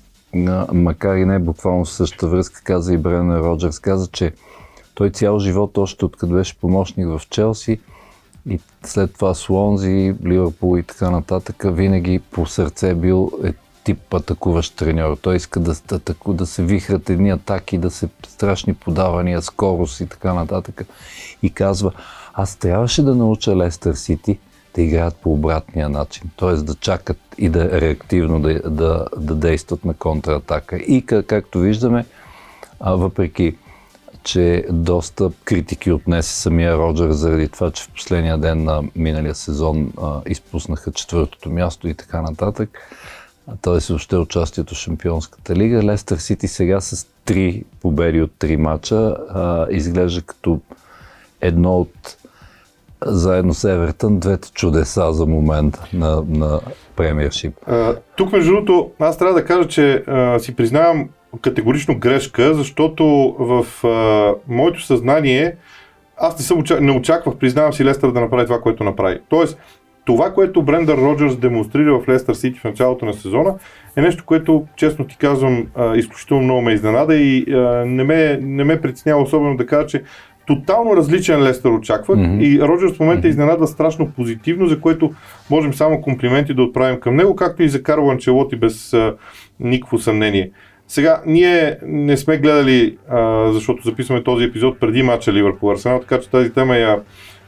макар 0.73 1.17
и 1.17 1.25
не 1.25 1.39
буквално 1.39 1.87
същата 1.87 2.27
връзка, 2.27 2.61
каза 2.65 2.95
и 2.95 2.99
Бренер 2.99 3.39
Роджерс, 3.39 3.79
каза, 3.79 4.09
че 4.13 4.33
той 4.95 5.11
цял 5.11 5.39
живот, 5.39 5.79
още 5.79 6.05
откъде 6.05 6.33
беше 6.33 6.59
помощник 6.59 7.07
в 7.07 7.21
Челси 7.31 7.79
и 8.51 8.59
след 8.83 9.15
това 9.15 9.35
Слонзи, 9.35 10.15
Ливърпул 10.27 10.79
и 10.79 10.83
така 10.83 11.11
нататък, 11.11 11.65
винаги 11.67 12.21
по 12.31 12.47
сърце 12.47 12.91
е 12.91 12.95
бил 12.95 13.33
е 13.45 13.53
тип 13.87 14.15
атакуващ 14.15 14.77
треньор. 14.77 15.17
Той 15.23 15.37
иска 15.37 15.61
да, 15.61 15.75
да, 15.89 16.15
да 16.29 16.47
се 16.47 16.63
вихрат 16.63 17.11
едни 17.11 17.31
атаки, 17.31 17.79
да 17.79 17.91
се 17.91 18.09
страшни 18.29 18.75
подавания, 18.75 19.43
скорост 19.43 20.01
и 20.01 20.07
така 20.07 20.35
нататък. 20.35 20.87
И 21.43 21.51
казва, 21.51 21.93
аз 22.35 22.57
трябваше 22.57 23.03
да 23.03 23.15
науча 23.15 23.57
Лестър 23.57 23.95
Сити 23.95 24.39
да 24.75 24.83
играят 24.83 25.17
по 25.17 25.33
обратния 25.33 25.89
начин. 25.89 26.31
Т.е. 26.37 26.53
да 26.53 26.75
чакат 26.75 27.19
и 27.39 27.49
да 27.49 27.81
реактивно 27.81 28.41
да, 28.41 28.71
да, 28.71 29.07
да 29.17 29.35
действат 29.35 29.85
на 29.85 29.95
контратака. 29.95 30.77
И 30.77 31.07
как, 31.07 31.27
както 31.27 31.59
виждаме, 31.59 32.07
а, 32.81 32.95
въпреки 32.95 33.57
че 34.23 34.65
доста 34.71 35.31
критики 35.45 35.93
отнесе 35.93 36.35
самия 36.35 36.79
Роджер 36.79 37.11
заради 37.11 37.49
това, 37.49 37.71
че 37.71 37.85
в 37.85 37.91
последния 37.91 38.39
ден 38.39 38.65
на 38.65 38.83
миналия 38.97 39.35
сезон 39.35 39.93
а, 40.03 40.21
изпуснаха 40.27 40.93
четвъртото 40.93 41.51
място 41.51 41.89
и 41.89 41.95
така 41.95 42.23
нататък. 42.23 42.79
Т.е. 43.63 43.79
въобще 43.89 44.17
участието 44.17 44.75
в 44.75 44.79
Шампионската 44.79 45.57
лига. 45.57 45.83
Лестър 45.83 46.17
Сити 46.17 46.49
сега 46.49 46.81
с 46.81 47.07
три 47.25 47.65
победи 47.81 48.23
от 48.23 48.33
три 48.39 48.57
мача 48.57 49.17
а, 49.29 49.67
изглежда 49.71 50.23
като 50.23 50.61
едно 51.41 51.79
от 51.79 52.17
заедно 53.05 53.55
с 53.55 53.65
Евертън 53.65 54.19
двете 54.19 54.53
чудеса 54.53 55.13
за 55.13 55.27
момента 55.27 55.89
на, 55.93 56.23
на 56.29 56.61
премиершип. 56.97 57.55
А, 57.67 57.97
тук, 58.17 58.33
между 58.33 58.51
другото, 58.51 58.91
аз 58.99 59.19
трябва 59.19 59.35
да 59.35 59.45
кажа, 59.45 59.69
че 59.69 60.05
а, 60.07 60.39
си 60.39 60.57
признавам 60.57 61.09
категорично 61.41 61.99
грешка, 61.99 62.55
защото 62.55 63.37
в 63.39 63.85
а, 63.85 64.35
моето 64.49 64.83
съзнание 64.83 65.57
аз 66.17 66.39
не, 66.39 66.45
съм, 66.45 66.65
не 66.81 66.93
очаквах, 66.93 67.37
признавам 67.37 67.73
си, 67.73 67.85
Лестър 67.85 68.13
да 68.13 68.21
направи 68.21 68.47
това, 68.47 68.61
което 68.61 68.85
направи. 68.85 69.21
Тоест, 69.29 69.59
това, 70.07 70.35
което 70.35 70.63
Брендър 70.63 70.97
Роджерс 70.97 71.37
демонстрира 71.37 71.99
в 71.99 72.09
Лестър 72.09 72.35
Сити 72.35 72.59
в 72.59 72.65
началото 72.65 73.05
на 73.05 73.15
сезона, 73.15 73.55
е 73.97 74.01
нещо, 74.01 74.25
което, 74.27 74.67
честно 74.77 75.05
ти 75.07 75.17
казвам, 75.19 75.67
изключително 75.97 76.43
много 76.43 76.63
ме 76.63 76.73
изненада 76.73 77.17
и 77.17 77.45
не 77.87 78.05
ме, 78.05 78.39
не 78.43 78.65
ме 78.65 78.81
притеснява 78.81 79.23
особено 79.23 79.57
да 79.57 79.67
кажа, 79.67 79.87
че 79.87 80.03
тотално 80.47 80.97
различен 80.97 81.43
Лестър 81.43 81.71
очаквах 81.71 82.19
Мгм. 82.19 82.41
и 82.41 82.61
Роджерс 82.61 82.93
в 82.93 83.01
момента 83.01 83.29
изненада 83.29 83.67
страшно 83.67 84.11
позитивно, 84.17 84.67
за 84.67 84.81
което 84.81 85.13
можем 85.51 85.75
само 85.75 86.01
комплименти 86.01 86.55
да 86.55 86.63
отправим 86.63 87.01
към 87.01 87.17
него, 87.17 87.37
както 87.37 87.63
и 87.63 87.69
за 87.69 87.83
Карло 87.83 88.11
Анчелоти 88.11 88.57
без 88.57 88.93
а, 88.93 89.15
никакво 89.61 89.99
съмнение. 89.99 90.51
Сега, 90.89 91.23
ние 91.27 91.79
не 91.87 92.17
сме 92.17 92.39
гледали, 92.39 92.97
а, 93.09 93.53
защото 93.53 93.83
записваме 93.83 94.23
този 94.23 94.45
епизод 94.45 94.81
преди 94.81 95.03
матча 95.03 95.33
Ливърпул 95.33 95.71
Арсенал, 95.71 96.01
така 96.01 96.21
че 96.21 96.31
тази 96.31 96.53
тема 96.53 96.77
я 96.77 97.01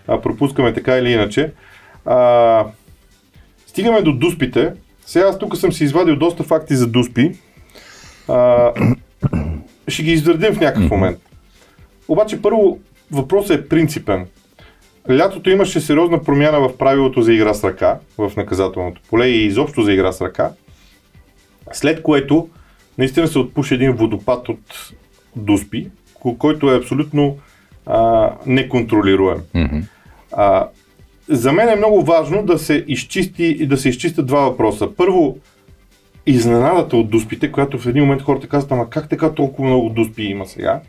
а, 0.09 0.21
пропускаме 0.21 0.73
така 0.73 0.99
или 0.99 1.11
иначе. 1.11 1.53
А, 2.09 2.67
стигаме 3.67 4.03
до 4.03 4.13
дуспите. 4.13 4.73
Сега 5.07 5.27
аз 5.27 5.39
тук 5.39 5.57
съм 5.57 5.73
си 5.73 5.85
извадил 5.85 6.17
доста 6.17 6.43
факти 6.43 6.77
за 6.77 6.87
дуспи. 6.87 7.33
А, 8.29 8.73
ще 9.89 10.03
ги 10.03 10.13
извърдим 10.13 10.55
в 10.55 10.61
някакъв 10.61 10.91
момент. 10.91 11.19
Обаче 12.09 12.43
първо 12.43 12.79
въпросът 13.13 13.61
е 13.61 13.69
принципен. 13.69 14.27
Лятото 15.11 15.51
имаше 15.51 15.81
сериозна 15.81 16.23
промяна 16.25 16.61
в 16.61 16.79
правилото 16.79 17.23
за 17.23 17.33
игра 17.33 17.55
с 17.55 17.65
ръка 17.65 17.99
в 18.19 18.33
наказателното 18.37 19.01
поле 19.11 19.27
и 19.27 19.47
изобщо 19.47 19.83
за 19.83 19.93
игра 19.93 20.13
с 20.13 20.21
ръка, 20.21 20.51
след 21.73 22.03
което 22.03 22.49
наистина 22.99 23.29
се 23.29 23.39
отпуши 23.39 23.75
един 23.75 23.93
водопад 23.93 24.49
от 24.49 24.93
дуспи, 25.37 25.91
който 26.39 26.71
е 26.71 26.77
абсолютно 26.77 27.39
а, 27.87 28.31
неконтролируем. 28.47 29.39
Мгм. 29.55 29.79
А, 30.33 30.69
за 31.29 31.53
мен 31.53 31.69
е 31.69 31.77
много 31.77 32.03
важно 32.03 32.43
да 32.43 32.59
се 32.59 32.85
изчисти 32.89 33.67
да 33.67 33.77
се 33.77 33.89
изчистят 33.89 34.27
два 34.27 34.41
въпроса. 34.41 34.89
Първо, 34.97 35.37
изненадата 36.27 36.97
от 36.97 37.11
дуспите, 37.11 37.53
която 37.53 37.79
в 37.79 37.87
един 37.87 38.03
момент 38.03 38.23
хората 38.23 38.49
казват, 38.49 38.73
ама 38.73 38.91
как 38.91 39.09
така 39.09 39.33
толкова 39.33 39.69
много 39.69 39.89
дуспи 39.89 40.23
има 40.23 40.47
сега? 40.47 40.81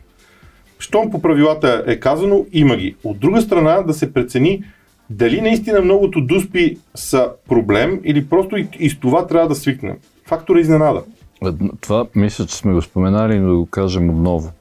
Щом 0.78 1.10
по 1.10 1.22
правилата 1.22 1.84
е 1.86 1.96
казано, 1.96 2.46
има 2.52 2.76
ги. 2.76 2.96
От 3.04 3.18
друга 3.18 3.40
страна 3.42 3.82
да 3.82 3.94
се 3.94 4.12
прецени 4.12 4.64
дали 5.10 5.40
наистина 5.40 5.80
многото 5.80 6.20
дуспи 6.20 6.76
са 6.94 7.28
проблем 7.48 8.00
или 8.04 8.26
просто 8.26 8.56
и, 8.56 8.68
и 8.78 8.90
с 8.90 8.98
това 8.98 9.26
трябва 9.26 9.48
да 9.48 9.54
свикнем. 9.54 9.96
Фактор 10.26 10.56
е 10.56 10.60
изненада. 10.60 11.02
Едно- 11.46 11.70
Това 11.80 12.06
мисля, 12.14 12.46
че 12.46 12.56
сме 12.56 12.72
го 12.72 12.82
споменали, 12.82 13.38
но 13.38 13.48
да 13.48 13.56
го 13.56 13.66
кажем 13.66 14.10
отново. 14.10 14.52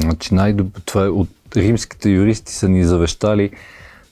Значи 0.00 0.34
най 0.34 0.54
това 0.84 1.04
е 1.04 1.08
от 1.08 1.28
римските 1.56 2.10
юристи 2.10 2.52
са 2.52 2.68
ни 2.68 2.84
завещали 2.84 3.50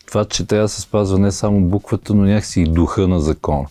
това, 0.06 0.24
че 0.24 0.46
трябва 0.46 0.64
да 0.64 0.68
се 0.68 0.80
спазва 0.80 1.18
не 1.18 1.32
само 1.32 1.60
буквата, 1.60 2.14
но 2.14 2.22
някакси 2.24 2.60
и 2.60 2.64
духа 2.64 3.08
на 3.08 3.20
закона. 3.20 3.66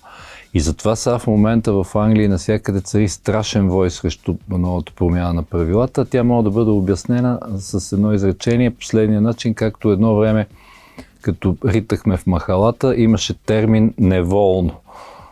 И 0.54 0.60
затова 0.60 0.96
сега 0.96 1.20
в 1.20 1.28
момента 1.28 1.74
в 1.74 1.88
Англия 1.96 2.30
навсякъде 2.30 2.82
цари 2.82 3.10
страшен 3.10 3.70
вой 3.70 3.92
срещу 3.92 4.36
новата 4.50 4.92
промяна 4.96 5.34
на 5.34 5.44
правилата. 5.44 6.06
Тя 6.06 6.24
може 6.24 6.44
да 6.44 6.52
бъде 6.52 6.72
обяснена 6.72 7.40
с 7.58 7.92
едно 7.92 8.13
изречение, 8.13 8.72
последния 8.72 9.22
начин, 9.22 9.54
както 9.54 9.92
едно 9.92 10.16
време, 10.16 10.48
като 11.22 11.58
ритахме 11.66 12.18
в 12.18 12.28
махалата, 12.28 12.96
имаше 12.96 13.34
термин 13.34 13.94
неволно. 13.98 14.72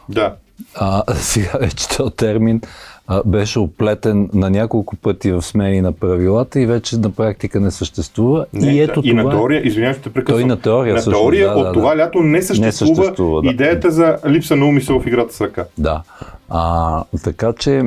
Да. 0.10 0.36
А, 0.76 1.16
сега 1.16 1.58
вече 1.60 1.90
този 1.90 2.16
термин 2.16 2.62
а, 3.12 3.22
беше 3.26 3.60
оплетен 3.60 4.30
на 4.34 4.50
няколко 4.50 4.96
пъти 4.96 5.32
в 5.32 5.42
смени 5.42 5.82
на 5.82 5.92
правилата 5.92 6.60
и 6.60 6.66
вече 6.66 6.98
на 6.98 7.12
практика 7.12 7.60
не 7.60 7.72
съществува. 7.72 8.46
Не, 8.54 8.74
и 8.74 8.82
ето 8.82 9.02
и 9.04 9.10
това... 9.10 9.24
на 9.24 9.30
теория, 9.30 9.68
извинявам 9.68 9.96
се, 9.96 10.02
те 10.02 10.10
прекъсвам. 10.10 10.42
Той 10.42 10.48
на 10.48 10.62
теория 10.62 10.96
на 10.96 11.04
теория 11.04 11.50
да, 11.50 11.56
от 11.56 11.66
да, 11.66 11.74
това 11.74 11.96
да. 11.96 11.98
лято 11.98 12.20
не 12.20 12.42
съществува, 12.42 12.96
съществува, 12.96 13.42
да. 13.42 13.50
идеята 13.50 13.92
за 13.92 14.18
липса 14.28 14.56
на 14.56 14.66
умисъл 14.66 15.00
в 15.00 15.08
играта 15.08 15.34
с 15.34 15.42
ръка. 15.42 15.66
Да. 15.78 16.02
А, 16.50 17.04
така 17.24 17.54
че 17.60 17.84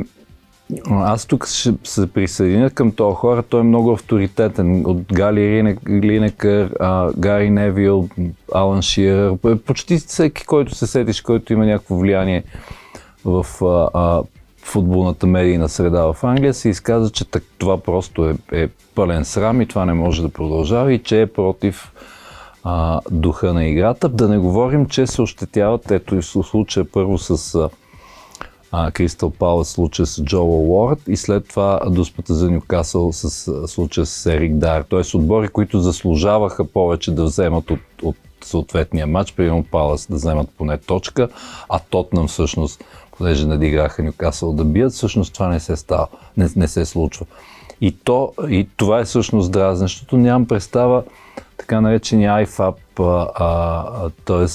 аз 0.89 1.25
тук 1.25 1.47
ще 1.47 1.73
се 1.83 2.07
присъединя 2.07 2.69
към 2.69 2.91
този 2.91 3.15
хора. 3.15 3.43
Той 3.43 3.59
е 3.59 3.63
много 3.63 3.91
авторитетен. 3.91 4.85
От 4.85 4.97
Гали 5.13 5.77
Линекър, 5.89 6.71
а, 6.79 7.11
Гари 7.17 7.49
Невил, 7.49 8.09
Алан 8.53 8.81
Ширър. 8.81 9.33
Почти 9.65 9.97
всеки, 9.97 10.45
който 10.45 10.75
се 10.75 10.87
сетиш, 10.87 11.21
който 11.21 11.53
има 11.53 11.65
някакво 11.65 11.95
влияние 11.95 12.43
в 13.25 13.45
а, 13.61 13.89
а, 13.93 14.21
футболната 14.65 15.27
медийна 15.27 15.69
среда 15.69 16.13
в 16.13 16.23
Англия, 16.23 16.53
се 16.53 16.69
изказа, 16.69 17.09
че 17.09 17.25
так, 17.25 17.43
това 17.57 17.77
просто 17.77 18.29
е, 18.29 18.35
е 18.51 18.67
пълен 18.95 19.25
срам 19.25 19.61
и 19.61 19.65
това 19.65 19.85
не 19.85 19.93
може 19.93 20.21
да 20.21 20.29
продължава 20.29 20.93
и 20.93 21.03
че 21.03 21.21
е 21.21 21.27
против 21.27 21.91
а, 22.63 23.01
духа 23.11 23.53
на 23.53 23.65
играта. 23.65 24.09
Да 24.09 24.27
не 24.27 24.37
говорим, 24.37 24.85
че 24.85 25.07
се 25.07 25.21
ощетяват, 25.21 25.91
ето 25.91 26.15
и 26.15 26.21
в 26.21 26.25
случая 26.25 26.85
първо 26.91 27.17
с 27.17 27.69
Кристал 28.93 29.29
Палас 29.29 29.69
случая 29.69 30.05
с 30.05 30.23
Джо 30.23 30.43
Уорд 30.43 30.99
и 31.07 31.17
след 31.17 31.47
това 31.47 31.79
дуспата 31.89 32.33
за 32.33 32.51
Нюкасъл 32.51 33.13
с 33.13 33.67
случая 33.67 34.05
с 34.05 34.25
Ерик 34.25 34.53
Дар. 34.53 34.81
Т.е. 34.81 35.17
отбори, 35.17 35.47
които 35.47 35.79
заслужаваха 35.79 36.65
повече 36.65 37.11
да 37.11 37.23
вземат 37.23 37.71
от, 37.71 37.79
от 38.03 38.15
съответния 38.43 39.07
матч, 39.07 39.33
примерно 39.33 39.63
Палас 39.71 40.07
да 40.09 40.15
вземат 40.15 40.49
поне 40.57 40.77
точка, 40.77 41.29
а 41.69 41.79
Тотнам 41.79 42.27
всъщност, 42.27 42.83
понеже 43.17 43.47
надиграха 43.47 44.03
Нюкасъл 44.03 44.53
да 44.53 44.65
бият, 44.65 44.93
всъщност 44.93 45.33
това 45.33 45.47
не 45.47 45.59
се 45.59 45.75
става, 45.75 46.07
не, 46.37 46.49
не 46.55 46.67
се 46.67 46.85
случва. 46.85 47.25
И, 47.81 47.91
то, 47.91 48.33
и 48.49 48.67
това 48.77 48.99
е 48.99 49.05
всъщност 49.05 49.51
дразнещото. 49.51 50.17
Нямам 50.17 50.47
представа 50.47 51.03
така 51.57 51.81
наречения 51.81 52.45
IFAP, 52.45 52.75
а, 52.99 53.31
а, 53.35 54.09
т.е 54.25 54.45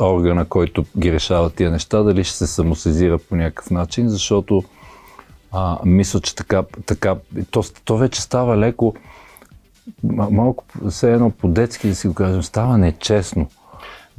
органа, 0.00 0.44
който 0.44 0.84
ги 0.98 1.12
решава 1.12 1.50
тия 1.50 1.70
неща, 1.70 2.02
дали 2.02 2.24
ще 2.24 2.36
се 2.36 2.46
самосезира 2.46 3.18
по 3.18 3.36
някакъв 3.36 3.70
начин, 3.70 4.08
защото 4.08 4.62
а, 5.52 5.78
мисля, 5.84 6.20
че 6.20 6.36
така, 6.36 6.62
така 6.86 7.16
то, 7.50 7.62
то 7.84 7.96
вече 7.96 8.22
става 8.22 8.58
леко, 8.58 8.94
малко 10.04 10.64
все 10.90 11.12
едно 11.12 11.30
по-детски 11.30 11.88
да 11.88 11.94
си 11.94 12.08
го 12.08 12.14
кажем, 12.14 12.42
става 12.42 12.78
нечестно. 12.78 13.48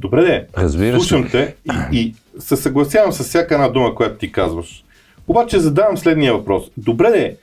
Добре 0.00 0.22
де, 0.22 0.46
Разбираш 0.58 0.94
ли? 0.94 1.00
слушам 1.00 1.28
те 1.30 1.54
и, 1.92 1.98
и 1.98 2.14
се 2.38 2.56
съгласявам 2.56 3.12
с 3.12 3.18
всяка 3.18 3.54
една 3.54 3.68
дума, 3.68 3.94
която 3.94 4.16
ти 4.16 4.32
казваш. 4.32 4.84
Обаче 5.28 5.58
задавам 5.58 5.96
следния 5.96 6.34
въпрос. 6.34 6.64
Добре 6.76 7.10
де, 7.10 7.36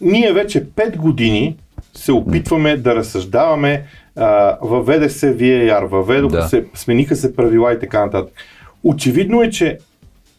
ние 0.00 0.32
вече 0.32 0.66
5 0.66 0.96
години 0.96 1.56
се 1.94 2.12
опитваме 2.12 2.76
да 2.76 2.94
разсъждаваме, 2.94 3.84
а, 4.16 4.58
въведе 4.62 5.08
се 5.10 5.36
VAR, 5.36 5.84
въведоха 5.84 6.36
Да. 6.36 6.48
се, 6.48 6.64
смениха 6.74 7.16
се 7.16 7.36
правила 7.36 7.72
и 7.72 7.78
така 7.78 8.04
нататък. 8.04 8.32
Очевидно 8.84 9.42
е, 9.42 9.50
че 9.50 9.78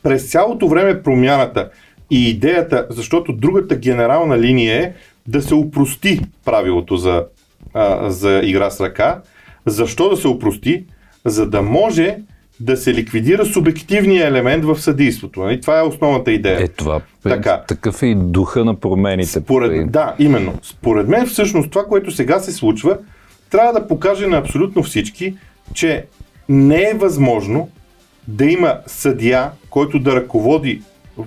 през 0.03 0.31
цялото 0.31 0.67
време 0.67 1.03
промяната 1.03 1.69
и 2.11 2.29
идеята, 2.29 2.87
защото 2.89 3.33
другата 3.33 3.75
генерална 3.75 4.39
линия 4.39 4.83
е 4.83 4.93
да 5.27 5.41
се 5.41 5.55
упрости 5.55 6.21
правилото 6.45 6.97
за, 6.97 7.25
а, 7.73 8.09
за 8.09 8.41
игра 8.43 8.69
с 8.69 8.81
ръка. 8.81 9.21
Защо 9.65 10.09
да 10.09 10.17
се 10.17 10.27
упрости? 10.27 10.83
За 11.25 11.49
да 11.49 11.61
може 11.61 12.17
да 12.59 12.77
се 12.77 12.93
ликвидира 12.93 13.45
субективния 13.45 14.27
елемент 14.27 14.65
в 14.65 14.81
съдийството. 14.81 15.39
Нали? 15.39 15.61
Това 15.61 15.79
е 15.79 15.83
основната 15.83 16.31
идея. 16.31 16.63
Е, 16.63 16.67
това 16.67 17.01
Така. 17.23 17.61
такъв 17.67 18.03
е 18.03 18.07
и 18.07 18.15
духа 18.15 18.65
на 18.65 18.75
промените. 18.75 19.29
Според, 19.29 19.91
да, 19.91 20.15
именно. 20.19 20.53
Според 20.63 21.07
мен 21.07 21.27
всъщност 21.27 21.69
това, 21.69 21.85
което 21.85 22.11
сега 22.11 22.39
се 22.39 22.51
случва, 22.51 22.97
трябва 23.49 23.73
да 23.73 23.87
покаже 23.87 24.27
на 24.27 24.37
абсолютно 24.37 24.83
всички, 24.83 25.35
че 25.73 26.05
не 26.49 26.81
е 26.81 26.93
възможно 26.93 27.69
да 28.27 28.45
има 28.45 28.77
съдия, 28.87 29.49
който 29.69 29.99
да 29.99 30.15
ръководи 30.15 30.81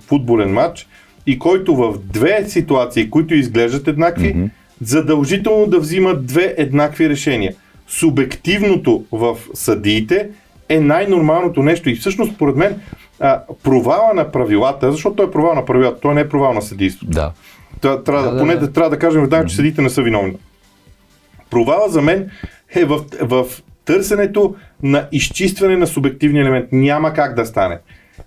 футболен 0.06 0.52
матч 0.52 0.88
и 1.26 1.38
който 1.38 1.76
в 1.76 1.98
две 2.04 2.44
ситуации, 2.48 3.10
които 3.10 3.34
изглеждат 3.34 3.88
еднакви, 3.88 4.28
Мгм. 4.28 4.44
задължително 4.80 5.66
да 5.66 5.78
взима 5.80 6.14
две 6.14 6.54
еднакви 6.58 7.08
решения. 7.08 7.54
Субективното 7.88 9.04
в 9.12 9.36
съдиите 9.54 10.28
е 10.68 10.80
най-нормалното 10.80 11.62
нещо 11.62 11.90
и 11.90 11.94
всъщност, 11.94 12.34
според 12.34 12.56
мен, 12.56 12.80
а, 13.20 13.40
провала 13.62 14.14
на 14.14 14.32
правилата, 14.32 14.92
защото 14.92 15.16
той 15.16 15.26
е 15.26 15.30
провал 15.30 15.54
на 15.54 15.64
правилата, 15.64 16.00
той 16.00 16.14
не 16.14 16.20
е 16.20 16.28
провал 16.28 16.52
на 16.52 16.62
съдийството. 16.62 17.12
Да. 17.12 17.32
Та- 17.80 18.02
Трябва 18.02 18.30
Да, 18.32 18.38
поне 18.38 18.54
да. 18.54 18.60
да, 18.60 18.72
трябва 18.72 18.90
да 18.90 18.98
кажем 18.98 19.20
веднага, 19.20 19.46
че 19.46 19.56
съдите 19.56 19.82
не 19.82 19.90
са 19.90 20.02
виновни. 20.02 20.36
Провала 21.50 21.88
за 21.88 22.02
мен 22.02 22.30
е 22.74 22.84
в, 22.84 23.00
в 23.20 23.46
търсенето 23.84 24.54
на 24.82 25.06
изчистване 25.12 25.76
на 25.76 25.86
субективния 25.86 26.42
елемент. 26.42 26.68
Няма 26.72 27.12
как 27.12 27.34
да 27.34 27.46
стане. 27.46 27.78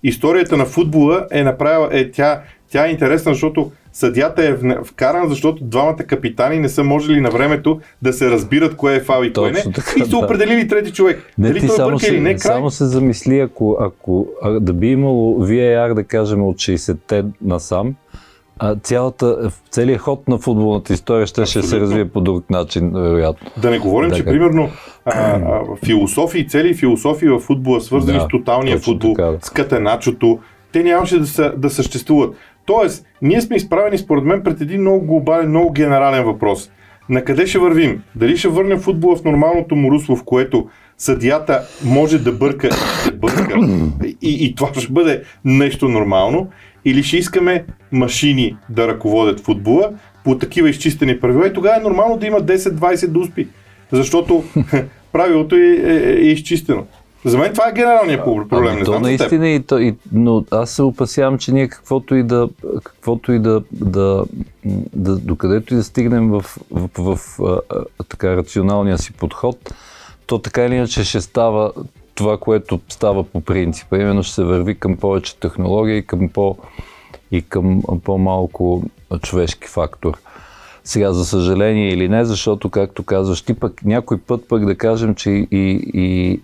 Историята 0.02 0.56
на 0.56 0.64
футбола 0.64 1.26
е 1.30 1.42
направила, 1.42 1.88
е, 1.92 2.10
тя, 2.10 2.42
тя 2.72 2.86
е 2.86 2.90
интересна, 2.90 3.32
защото 3.32 3.70
съдята 3.92 4.44
е 4.44 4.56
вкаран, 4.84 5.28
защото 5.28 5.64
двамата 5.64 5.96
капитани 5.96 6.58
не 6.58 6.68
са 6.68 6.84
можели 6.84 7.20
на 7.20 7.30
времето 7.30 7.80
да 8.02 8.12
се 8.12 8.30
разбират 8.30 8.76
кое 8.76 8.94
е 8.94 9.00
фал 9.00 9.24
и 9.24 9.32
кое 9.32 9.50
не. 9.50 9.62
Така, 9.62 9.92
и 9.96 10.00
са 10.00 10.08
да. 10.08 10.16
определили 10.16 10.68
трети 10.68 10.92
човек. 10.92 11.22
Не, 11.38 11.48
Дали 11.48 11.60
ти 11.60 11.66
той 11.66 11.76
само 11.76 11.90
бърка 11.90 12.06
или 12.08 12.20
не, 12.20 12.38
се, 12.38 12.48
край. 12.48 12.56
само 12.56 12.70
се 12.70 12.84
замисли, 12.84 13.38
ако, 13.38 13.76
ако 13.80 14.26
а, 14.42 14.50
да 14.50 14.72
би 14.72 14.86
имало 14.88 15.46
VAR, 15.46 15.94
да 15.94 16.04
кажем, 16.04 16.42
от 16.42 16.56
60-те 16.56 17.24
насам, 17.42 17.94
а, 18.58 18.76
цялата, 18.76 19.50
целият 19.70 20.00
ход 20.00 20.28
на 20.28 20.38
футболната 20.38 20.92
история 20.92 21.26
ще, 21.26 21.46
ще 21.46 21.62
се 21.62 21.80
развие 21.80 22.08
по 22.08 22.20
друг 22.20 22.50
начин, 22.50 22.90
вероятно. 22.94 23.50
Да 23.56 23.70
не 23.70 23.78
говорим, 23.78 24.10
Да, 24.10 24.16
че 24.16 24.24
как- 24.24 24.32
примерно 24.32 24.68
а, 25.04 25.10
а, 25.14 25.60
философии, 25.84 26.48
цели 26.48 26.74
философии 26.74 27.28
в 27.28 27.38
футбола, 27.40 27.80
свързани 27.80 28.18
Да, 28.18 28.24
с 28.24 28.28
тоталния 28.28 28.78
футбол, 28.78 29.14
така, 29.14 29.28
да. 29.28 29.38
с 29.42 29.50
катеначото, 29.50 30.38
те 30.72 30.82
нямаше 30.82 31.18
да, 31.18 31.26
са, 31.26 31.52
да 31.56 31.70
съществуват. 31.70 32.34
Тоест, 32.66 33.06
ние 33.22 33.40
сме 33.40 33.56
изправени 33.56 33.98
според 33.98 34.24
мен 34.24 34.42
пред 34.42 34.60
един 34.60 34.80
много 34.80 35.06
глобален, 35.06 35.48
много 35.48 35.72
генерален 35.72 36.24
въпрос. 36.24 36.70
На 37.08 37.24
къде 37.24 37.46
ще 37.46 37.58
вървим? 37.58 38.02
Дали 38.16 38.36
ще 38.36 38.48
върнем 38.48 38.78
футбола 38.78 39.16
в 39.16 39.24
нормалното 39.24 39.76
му 39.76 39.90
русло, 39.90 40.16
в 40.16 40.24
което 40.24 40.68
съдията 40.98 41.62
може 41.84 42.18
да 42.18 42.32
бърка 42.32 42.70
ще 43.02 43.12
бърка 43.12 43.58
и, 44.22 44.46
и 44.46 44.54
това 44.54 44.74
ще 44.74 44.92
бъде 44.92 45.22
нещо 45.44 45.88
нормално? 45.88 46.48
или 46.84 47.02
ще 47.02 47.16
искаме 47.16 47.64
машини 47.92 48.56
да 48.68 48.88
ръководят 48.88 49.40
футбола 49.40 49.90
по 50.24 50.38
такива 50.38 50.70
изчистени 50.70 51.20
правила 51.20 51.46
и 51.46 51.52
тогава 51.52 51.76
е 51.76 51.82
нормално 51.82 52.16
да 52.16 52.26
има 52.26 52.40
10-20 52.40 53.06
дуспи, 53.06 53.48
защото 53.92 54.44
правилото 55.12 55.56
е, 55.56 55.60
е, 55.60 56.12
е 56.12 56.26
изчистено. 56.26 56.86
За 57.24 57.38
мен 57.38 57.52
това 57.52 57.68
е 57.68 57.72
генералният 57.72 58.24
проблем. 58.24 58.66
Ами, 58.66 58.78
не 58.78 58.84
то 58.84 59.00
наистина, 59.00 59.48
и, 59.48 59.62
то, 59.62 59.78
и, 59.78 59.94
но 60.12 60.44
аз 60.50 60.70
се 60.70 60.82
опасявам, 60.82 61.38
че 61.38 61.52
ние 61.52 61.68
каквото 61.68 62.14
и 62.14 62.22
да, 62.22 62.48
каквото 62.84 63.32
и 63.32 63.38
да, 63.38 63.62
да, 63.72 64.24
да 64.92 65.16
докъдето 65.16 65.74
и 65.74 65.76
да 65.76 65.84
стигнем 65.84 66.30
в, 66.30 66.44
в, 66.70 66.90
в, 66.98 67.16
в 67.16 67.40
а, 67.70 67.84
така 68.08 68.36
рационалния 68.36 68.98
си 68.98 69.12
подход, 69.12 69.74
то 70.26 70.38
така 70.38 70.64
или 70.64 70.74
иначе 70.74 71.04
ще 71.04 71.20
става 71.20 71.72
това, 72.14 72.38
което 72.38 72.80
става 72.88 73.24
по 73.24 73.40
принцип. 73.40 73.86
Именно 73.92 74.22
ще 74.22 74.34
се 74.34 74.44
върви 74.44 74.74
към 74.74 74.96
повече 74.96 75.36
технология 75.36 75.96
и 75.96 76.06
към, 76.06 76.28
по, 76.28 76.56
и 77.30 77.42
към 77.42 77.82
по-малко 78.04 78.82
човешки 79.22 79.68
фактор. 79.68 80.18
Сега, 80.84 81.12
за 81.12 81.24
съжаление 81.24 81.92
или 81.92 82.08
не, 82.08 82.24
защото, 82.24 82.70
както 82.70 83.02
казваш, 83.02 83.42
ти 83.42 83.54
пък 83.54 83.84
някой 83.84 84.18
път 84.18 84.48
пък 84.48 84.66
да 84.66 84.74
кажем, 84.74 85.14
че 85.14 85.30
и, 85.30 85.46
и 85.94 86.40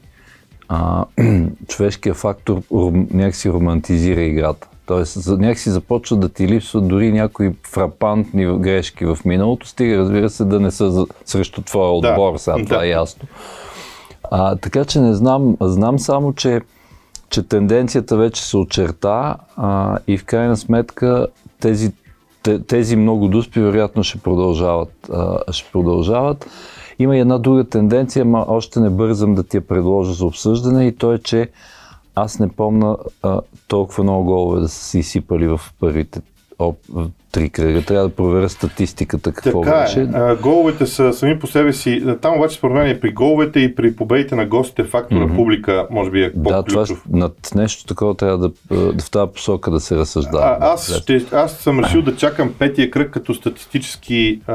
а, 0.69 1.05
човешкият 1.69 2.17
фактор 2.17 2.63
някакси 3.11 3.51
романтизира 3.51 4.21
играта. 4.21 4.69
Тоест, 4.87 5.27
някакси 5.27 5.71
започва 5.71 6.17
да 6.17 6.29
ти 6.29 6.49
липсват 6.49 6.89
дори 6.89 7.13
някои 7.13 7.55
фрапантни 7.67 8.59
грешки 8.59 9.05
в 9.05 9.19
миналото, 9.25 9.67
стига, 9.67 9.99
разбира 9.99 10.31
се, 10.31 10.45
да 10.45 10.61
не 10.61 10.71
са 10.71 11.07
срещу 11.25 11.63
твоя 11.63 11.91
отбор, 11.91 12.33
да, 12.33 12.39
сега 12.39 12.57
да. 12.57 12.65
това 12.65 12.85
е 12.85 12.89
ясно. 12.89 13.29
А, 14.31 14.57
така 14.57 14.85
че 14.85 15.01
не 15.01 15.15
знам, 15.15 15.57
знам 15.61 15.99
само, 15.99 16.33
че, 16.33 16.61
че 17.31 17.43
тенденцията 17.43 18.17
вече 18.17 18.43
се 18.43 18.57
очерта 18.57 19.37
а, 19.57 19.99
и 20.07 20.19
в 20.19 20.25
крайна 20.25 20.57
сметка 20.57 21.27
тези, 21.61 21.93
тези 22.67 22.97
много 22.97 23.29
дуспи 23.29 23.61
вероятно 23.61 24.05
ще 24.05 24.19
продължават. 24.19 24.93
А, 25.13 25.53
ще 25.53 25.73
продължават. 25.73 26.47
Има 26.99 27.17
и 27.17 27.21
една 27.21 27.39
друга 27.39 27.65
тенденция, 27.65 28.25
ма 28.25 28.45
още 28.49 28.81
не 28.81 28.91
бързам 28.91 29.35
да 29.35 29.43
ти 29.43 29.57
я 29.57 29.67
предложа 29.67 30.13
за 30.13 30.27
обсъждане 30.27 30.87
и 30.87 30.97
то 30.97 31.13
е, 31.13 31.19
че 31.19 31.51
аз 32.15 32.39
не 32.39 32.49
помна 32.49 32.97
а, 33.23 33.41
толкова 33.69 34.05
много 34.05 34.25
голове 34.25 34.61
да 34.61 34.69
са 34.69 34.85
си 34.85 34.99
изсипали 34.99 35.49
в 35.49 35.61
първите 35.81 36.21
оп, 36.59 36.79
три 37.33 37.51
кръга. 37.51 37.83
Трябва 37.83 38.09
да 38.09 38.15
проверя 38.15 38.49
статистиката 38.49 39.33
какво 39.33 39.61
така 39.61 39.81
беше. 39.81 40.01
Е. 40.01 40.35
Головете 40.43 40.87
са 40.87 41.13
сами 41.13 41.39
по 41.39 41.47
себе 41.47 41.73
си. 41.73 42.03
Там 42.23 42.37
обаче 42.37 42.57
според 42.57 42.75
мен 42.75 42.91
и 42.91 43.01
при 43.01 43.13
головете 43.13 43.61
и 43.61 43.75
при 43.75 43.97
победите 43.97 44.35
на 44.35 44.47
гостите 44.47 44.85
фактора 44.85 45.21
mm-hmm. 45.21 45.37
публика 45.37 45.87
може 45.91 46.11
би 46.11 46.23
е 46.23 46.33
по 46.33 46.51
Да, 46.51 46.63
това, 46.63 46.85
над 47.11 47.51
нещо 47.55 47.85
такова 47.85 48.15
трябва 48.15 48.39
да, 48.39 48.51
в 48.71 49.11
тази 49.11 49.33
посока 49.33 49.71
да 49.71 49.81
се 49.81 49.97
разсъждава. 49.97 50.45
А, 50.45 50.73
аз, 50.73 50.97
ще, 50.97 51.27
аз 51.33 51.53
съм 51.53 51.81
решил 51.81 52.03
да 52.03 52.17
чакам 52.17 52.55
петия 52.59 52.91
кръг 52.91 53.11
като 53.11 53.35
статистически... 53.35 54.41
А, 54.47 54.55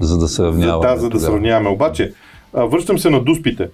за 0.00 0.18
да 0.18 0.28
сравняваме. 0.28 0.88
Да, 0.88 0.96
за 0.96 1.08
да 1.08 1.20
сравняваме. 1.20 1.68
Обаче, 1.68 2.12
а, 2.54 2.64
връщам 2.64 2.98
се 2.98 3.10
на 3.10 3.20
дуспите. 3.20 3.68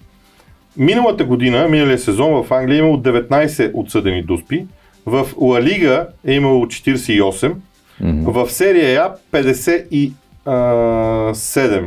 Миналата 0.77 1.25
година, 1.25 1.67
миналия 1.67 1.99
сезон 1.99 2.43
в 2.43 2.51
Англия 2.51 2.75
е 2.75 2.79
имало 2.79 2.97
19 2.97 3.71
отсъдени 3.73 4.23
дуспи, 4.23 4.65
в 5.09 5.27
Ла 5.41 5.61
Лига 5.61 6.07
е 6.27 6.33
имало 6.33 6.65
48, 6.65 7.53
mm-hmm. 8.01 8.31
в 8.31 8.51
серия 8.51 9.01
А 9.01 9.15
57. 9.33 11.85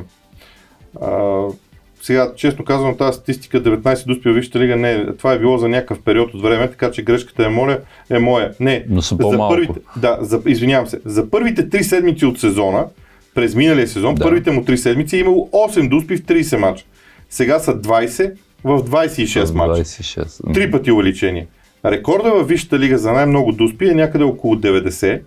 А, 1.00 1.42
сега, 2.02 2.32
честно 2.36 2.64
казвам, 2.64 2.96
тази 2.96 3.16
статистика 3.16 3.62
19 3.62 4.06
дуспи 4.06 4.30
в 4.30 4.32
Висшата 4.32 4.58
лига 4.58 4.76
не 4.76 4.92
е. 4.92 5.16
Това 5.16 5.32
е 5.32 5.38
било 5.38 5.58
за 5.58 5.68
някакъв 5.68 6.02
период 6.02 6.34
от 6.34 6.42
време, 6.42 6.70
така 6.70 6.90
че 6.90 7.02
грешката 7.02 7.44
е 7.44 7.48
моля, 7.48 7.78
е 8.10 8.18
моя. 8.18 8.52
Не. 8.60 8.84
Но 8.88 9.02
са 9.02 9.16
за 9.20 9.38
първите, 9.38 9.80
да, 9.96 10.18
за, 10.20 10.40
извинявам 10.46 10.86
се. 10.86 11.00
За 11.04 11.30
първите 11.30 11.68
3 11.68 11.82
седмици 11.82 12.26
от 12.26 12.40
сезона, 12.40 12.86
през 13.34 13.54
миналия 13.54 13.88
сезон, 13.88 14.14
да. 14.14 14.24
първите 14.24 14.50
му 14.50 14.60
3 14.60 14.76
седмици 14.76 15.16
е 15.16 15.20
имало 15.20 15.48
8 15.52 15.88
дуспи 15.88 16.16
в 16.16 16.22
30 16.22 16.56
мача. 16.56 16.84
Сега 17.30 17.58
са 17.58 17.80
20 17.80 18.32
в 18.64 18.84
26 18.84 19.54
мача. 19.54 19.82
26. 19.82 20.54
Три 20.54 20.70
пъти 20.70 20.92
увеличение. 20.92 21.46
Рекорда 21.84 22.30
във 22.30 22.48
Висшата 22.48 22.78
лига 22.78 22.98
за 22.98 23.12
най-много 23.12 23.52
дуспи 23.52 23.88
е 23.88 23.94
някъде 23.94 24.24
около 24.24 24.54
90. 24.56 25.22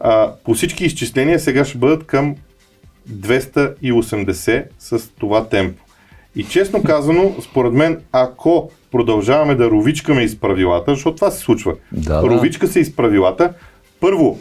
А, 0.00 0.32
по 0.44 0.54
всички 0.54 0.84
изчисления 0.84 1.40
сега 1.40 1.64
ще 1.64 1.78
бъдат 1.78 2.06
към 2.06 2.36
280 3.10 4.64
с 4.78 5.08
това 5.08 5.48
темпо. 5.48 5.84
И 6.36 6.44
честно 6.44 6.82
казано, 6.82 7.34
според 7.42 7.72
мен, 7.72 8.00
ако 8.12 8.70
продължаваме 8.90 9.54
да 9.54 9.70
ровичкаме 9.70 10.22
из 10.22 10.40
правилата, 10.40 10.94
защото 10.94 11.16
това 11.16 11.30
се 11.30 11.38
случва. 11.38 11.74
Да, 11.92 12.20
да. 12.20 12.28
Ровичка 12.28 12.66
се 12.66 12.80
из 12.80 12.96
правилата. 12.96 13.52
Първо, 14.00 14.38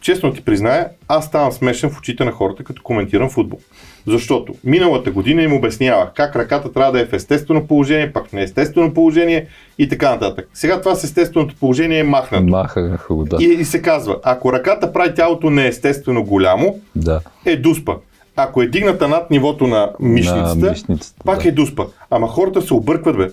честно 0.00 0.32
ти 0.32 0.44
призная, 0.44 0.88
аз 1.08 1.26
ставам 1.26 1.52
смешен 1.52 1.90
в 1.90 1.98
очите 1.98 2.24
на 2.24 2.32
хората, 2.32 2.64
като 2.64 2.82
коментирам 2.82 3.30
футбол. 3.30 3.58
Защото 4.06 4.54
миналата 4.64 5.10
година 5.10 5.42
им 5.42 5.52
обяснявах 5.52 6.08
как 6.14 6.36
ръката 6.36 6.72
трябва 6.72 6.92
да 6.92 7.00
е 7.00 7.06
в 7.06 7.12
естествено 7.12 7.66
положение, 7.66 8.12
пак 8.12 8.28
в 8.28 8.32
неестествено 8.32 8.94
положение 8.94 9.46
и 9.78 9.88
така 9.88 10.10
нататък. 10.10 10.48
Сега 10.54 10.80
това 10.80 10.94
с 10.94 11.04
естественото 11.04 11.54
положение 11.60 11.98
е 11.98 12.04
махнато. 12.04 12.44
Махаха 12.44 13.14
го, 13.14 13.24
да. 13.24 13.36
И, 13.40 13.46
и 13.46 13.64
се 13.64 13.82
казва, 13.82 14.16
ако 14.22 14.52
ръката 14.52 14.92
прави 14.92 15.14
тялото 15.14 15.50
неестествено 15.50 16.24
голямо, 16.24 16.80
да. 16.96 17.20
е 17.44 17.56
дуспа. 17.56 17.94
Ако 18.36 18.62
е 18.62 18.66
дигната 18.66 19.08
над 19.08 19.30
нивото 19.30 19.66
на 19.66 19.90
мишницата, 20.00 20.56
на 20.56 20.70
мишницата 20.70 21.24
пак 21.24 21.42
да. 21.42 21.48
е 21.48 21.52
дуспа. 21.52 21.84
Ама 22.10 22.28
хората 22.28 22.62
се 22.62 22.74
объркват, 22.74 23.16
бе 23.16 23.28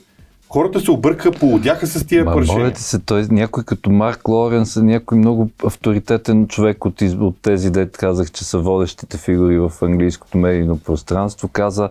хората 0.51 0.79
се 0.79 0.91
объркаха, 0.91 1.31
полудяха 1.31 1.87
с 1.87 2.05
тия 2.05 2.25
Ма, 2.25 2.33
пършения. 2.33 2.75
се, 2.75 2.99
той 2.99 3.25
някой 3.31 3.63
като 3.63 3.89
Марк 3.89 4.27
Лоренс, 4.27 4.75
някой 4.75 5.17
много 5.17 5.49
авторитетен 5.65 6.47
човек 6.47 6.85
от, 6.85 7.01
от 7.01 7.35
тези, 7.41 7.71
дет 7.71 7.97
казах, 7.97 8.31
че 8.31 8.43
са 8.43 8.59
водещите 8.59 9.17
фигури 9.17 9.59
в 9.59 9.71
английското 9.81 10.37
медийно 10.37 10.79
пространство, 10.79 11.47
каза, 11.47 11.89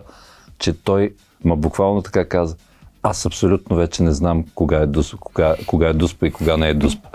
че 0.59 0.83
той, 0.83 1.13
ма 1.45 1.55
буквално 1.55 2.01
така 2.01 2.25
каза, 2.25 2.55
аз 3.03 3.25
абсолютно 3.25 3.75
вече 3.75 4.03
не 4.03 4.11
знам 4.11 4.45
кога 4.55 4.77
е, 4.77 4.85
дус, 4.85 5.13
кога, 5.19 5.55
кога 5.67 5.87
е 5.87 5.93
дуспа 5.93 6.27
и 6.27 6.31
кога 6.31 6.57
не 6.57 6.69
е 6.69 6.73
дуспа. 6.73 7.09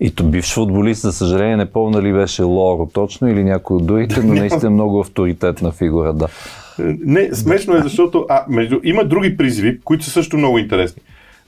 И 0.00 0.10
то 0.14 0.24
бивш 0.24 0.54
футболист, 0.54 1.02
за 1.02 1.12
съжаление, 1.12 1.56
не 1.56 1.72
помня 1.72 2.02
ли 2.02 2.12
беше 2.12 2.42
Лоро 2.42 2.88
точно 2.92 3.28
или 3.28 3.44
някой 3.44 3.76
от 3.76 3.86
другите, 3.86 4.22
но 4.22 4.34
наистина 4.40 4.70
много 4.70 5.00
авторитетна 5.00 5.72
фигура, 5.72 6.12
да. 6.12 6.28
Не, 6.78 7.34
смешно 7.34 7.76
е, 7.76 7.82
защото 7.82 8.26
а, 8.28 8.44
между, 8.48 8.80
има 8.84 9.04
други 9.04 9.36
призиви, 9.36 9.80
които 9.80 10.04
са 10.04 10.10
също 10.10 10.36
много 10.36 10.58
интересни. 10.58 11.02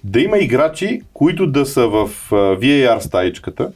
Да 0.05 0.21
има 0.21 0.39
играчи, 0.39 1.01
които 1.15 1.47
да 1.47 1.67
са 1.67 1.89
в 1.89 2.11
uh, 2.31 2.59
VAR 2.59 2.99
стаичката. 2.99 3.73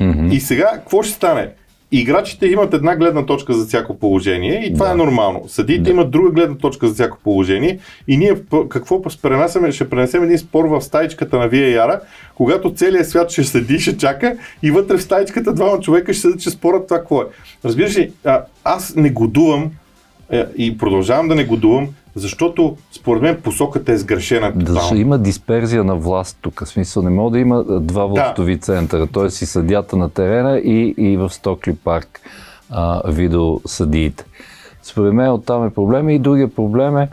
Mm-hmm. 0.00 0.32
И 0.32 0.40
сега, 0.40 0.70
какво 0.74 1.02
ще 1.02 1.14
стане? 1.14 1.48
Играчите 1.92 2.46
имат 2.46 2.74
една 2.74 2.96
гледна 2.96 3.26
точка 3.26 3.52
за 3.52 3.66
всяко 3.66 3.98
положение 3.98 4.66
и 4.66 4.74
това 4.74 4.86
да. 4.86 4.92
е 4.92 4.96
нормално. 4.96 5.44
Съдите 5.48 5.80
да. 5.80 5.90
имат 5.90 6.10
друга 6.10 6.30
гледна 6.30 6.56
точка 6.56 6.88
за 6.88 6.94
всяко 6.94 7.18
положение 7.24 7.78
и 8.08 8.16
ние 8.16 8.34
какво 8.68 9.02
пренасяме? 9.22 9.72
Ще 9.72 9.90
пренесем 9.90 10.24
един 10.24 10.38
спор 10.38 10.64
в 10.64 10.80
стаичката 10.80 11.38
на 11.38 11.50
VAR, 11.50 12.00
когато 12.34 12.74
целият 12.74 13.08
свят 13.08 13.30
ще 13.30 13.44
седи, 13.44 13.78
ще 13.78 13.96
чака 13.96 14.36
и 14.62 14.70
вътре 14.70 14.96
в 14.96 15.02
стаичката 15.02 15.54
двама 15.54 15.80
човека 15.80 16.12
ще 16.12 16.20
седят, 16.20 16.40
че 16.40 16.50
спорят 16.50 16.86
това 16.86 16.98
какво 16.98 17.20
е. 17.20 17.24
Разбираш 17.64 17.96
ли, 17.96 18.12
аз 18.64 18.96
не 18.96 19.10
годувам 19.10 19.62
е, 19.62 19.70
и 20.56 20.78
продължавам 20.78 21.28
да 21.28 21.34
не 21.34 21.44
годувам, 21.44 21.88
защото 22.14 22.76
според 22.92 23.22
мен 23.22 23.40
посоката 23.42 23.92
е 23.92 23.98
сгрешена. 23.98 24.52
Да, 24.56 24.90
има 24.94 25.18
дисперзия 25.18 25.84
на 25.84 25.96
власт 25.96 26.38
тук. 26.40 26.64
В 26.64 26.68
смисъл 26.68 27.02
не 27.02 27.10
мога 27.10 27.30
да 27.30 27.38
има 27.38 27.64
два 27.80 28.06
властови 28.06 28.56
да. 28.56 28.60
центъра, 28.60 29.06
т.е. 29.06 29.26
и 29.26 29.30
съдята 29.30 29.96
на 29.96 30.10
терена 30.10 30.58
и, 30.58 30.94
и 30.98 31.16
в 31.16 31.30
Стокли 31.30 31.74
парк 31.74 32.20
а, 32.70 33.10
видеосъдиите. 33.10 34.24
Според 34.82 35.14
мен 35.14 35.32
оттам 35.32 35.66
е 35.66 35.70
проблем 35.70 36.08
и 36.08 36.18
другия 36.18 36.54
проблем 36.54 36.96
е, 36.96 37.08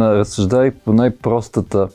разсъждавайки 0.00 0.76
по 0.84 0.92
най-простата 0.92 1.88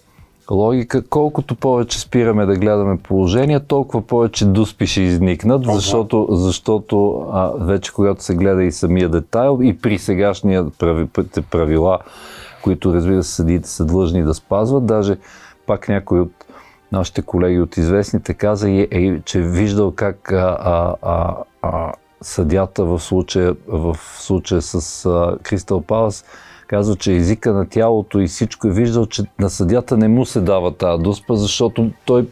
логика, 0.52 1.04
колкото 1.10 1.56
повече 1.56 2.00
спираме 2.00 2.46
да 2.46 2.56
гледаме 2.56 2.98
положения, 2.98 3.60
толкова 3.60 4.08
повече 4.08 4.46
дуспи 4.46 4.88
ще 4.88 5.02
изникнат, 5.02 5.66
защото, 5.66 6.28
защото 6.32 7.28
а, 7.32 7.52
вече 7.60 7.94
когато 7.94 8.24
се 8.24 8.36
гледа 8.36 8.64
и 8.64 8.72
самия 8.72 9.10
детайл 9.10 9.60
и 9.64 9.78
при 9.78 9.98
сегашния 9.98 10.70
прави, 10.80 11.08
правила, 11.52 12.00
които 12.64 12.94
разбира 12.94 13.24
се 13.24 13.36
съдиите 13.36 13.70
са 13.70 13.86
длъжни 13.86 14.24
да 14.24 14.34
спазват, 14.34 14.86
даже 14.86 15.18
пак 15.68 15.90
някой 15.90 16.20
от 16.20 16.32
нашите 16.92 17.22
колеги 17.22 17.62
от 17.62 17.78
известните 17.78 18.34
каза, 18.34 18.70
е, 18.70 18.88
е, 18.92 19.22
че 19.26 19.42
виждал 19.42 19.92
как 19.92 20.32
а, 20.32 20.58
а, 20.62 20.96
а, 21.02 21.36
а, 21.62 21.94
съдята 22.22 22.86
в 22.86 23.00
случая, 23.00 23.56
в 23.68 23.98
случая 24.18 24.62
с 24.62 25.10
Кристал 25.44 25.82
Палас 25.82 26.26
казва, 26.68 26.96
че 26.96 27.14
езика 27.14 27.54
на 27.54 27.70
тялото 27.70 28.20
и 28.20 28.28
всичко 28.28 28.68
е 28.68 28.72
виждал, 28.72 29.06
че 29.06 29.24
на 29.40 29.50
съдята 29.50 29.98
не 29.98 30.08
му 30.08 30.26
се 30.26 30.42
дава 30.42 30.72
тази 30.72 31.04
дуспа, 31.04 31.36
защото 31.36 31.92
той 32.06 32.28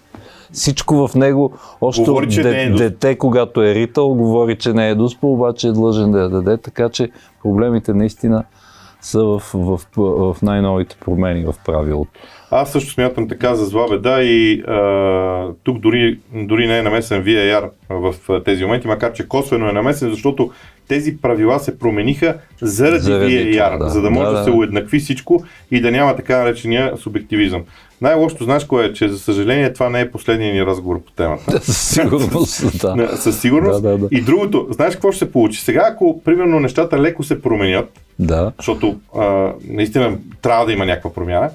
всичко 0.51 1.07
в 1.07 1.15
него, 1.15 1.53
още 1.81 2.03
говори, 2.03 2.25
от 2.25 2.31
де, 2.31 2.63
е 2.63 2.69
дете, 2.69 3.17
когато 3.17 3.63
е 3.63 3.75
ритъл, 3.75 4.13
говори, 4.13 4.57
че 4.57 4.73
не 4.73 4.89
е 4.89 4.95
дуспа, 4.95 5.27
обаче 5.27 5.67
е 5.67 5.71
длъжен 5.71 6.11
да 6.11 6.19
я 6.19 6.29
даде, 6.29 6.57
така 6.57 6.89
че 6.89 7.09
проблемите 7.43 7.93
наистина 7.93 8.43
са 9.01 9.23
в, 9.23 9.39
в, 9.53 9.79
в, 9.97 10.33
в 10.33 10.41
най-новите 10.41 10.95
промени 11.05 11.45
в 11.45 11.53
правилото. 11.65 12.11
Аз 12.51 12.71
също 12.71 12.93
смятам 12.93 13.27
така 13.27 13.55
за 13.55 13.65
зла 13.65 13.87
беда 13.89 14.21
и 14.21 14.61
а, 14.61 15.47
тук 15.63 15.79
дори, 15.79 16.19
дори 16.33 16.67
не 16.67 16.77
е 16.77 16.81
намесен 16.81 17.23
VAR 17.23 17.69
в 17.89 18.15
тези 18.45 18.65
моменти, 18.65 18.87
макар 18.87 19.13
че 19.13 19.27
косвено 19.27 19.69
е 19.69 19.73
намесен, 19.73 20.09
защото 20.09 20.51
тези 20.87 21.17
правила 21.17 21.59
се 21.59 21.79
промениха 21.79 22.37
заради, 22.61 23.03
заради 23.03 23.35
VAR, 23.35 23.77
да. 23.77 23.89
за 23.89 24.01
да 24.01 24.09
може 24.09 24.31
да, 24.31 24.37
да 24.37 24.43
се 24.43 24.51
уеднакви 24.51 24.99
всичко 24.99 25.43
и 25.71 25.81
да 25.81 25.91
няма 25.91 26.15
така 26.15 26.37
наречения 26.37 26.97
субективизъм. 26.97 27.63
Най-лошото 28.01 28.43
знаеш 28.43 28.65
кое 28.65 28.85
е, 28.85 28.93
че 28.93 29.09
за 29.09 29.19
съжаление 29.19 29.73
това 29.73 29.89
не 29.89 30.01
е 30.01 30.11
последния 30.11 30.53
ни 30.53 30.65
разговор 30.65 31.01
по 31.01 31.11
темата. 31.11 31.59
Със 31.61 31.89
сигурност, 31.89 32.81
да. 32.81 33.17
Със 33.17 33.41
сигурност. 33.41 33.81
Да, 33.81 33.89
да, 33.89 33.97
да. 33.97 34.07
И 34.11 34.21
другото, 34.21 34.67
знаеш 34.71 34.93
какво 34.93 35.11
ще 35.11 35.19
се 35.19 35.31
получи? 35.31 35.61
Сега, 35.61 35.87
ако 35.91 36.21
примерно 36.23 36.59
нещата 36.59 36.99
леко 36.99 37.23
се 37.23 37.41
променят, 37.41 37.89
да. 38.19 38.51
защото 38.57 38.99
а, 39.17 39.51
наистина 39.67 40.17
трябва 40.41 40.65
да 40.65 40.73
има 40.73 40.85
някаква 40.85 41.13
промяна, 41.13 41.49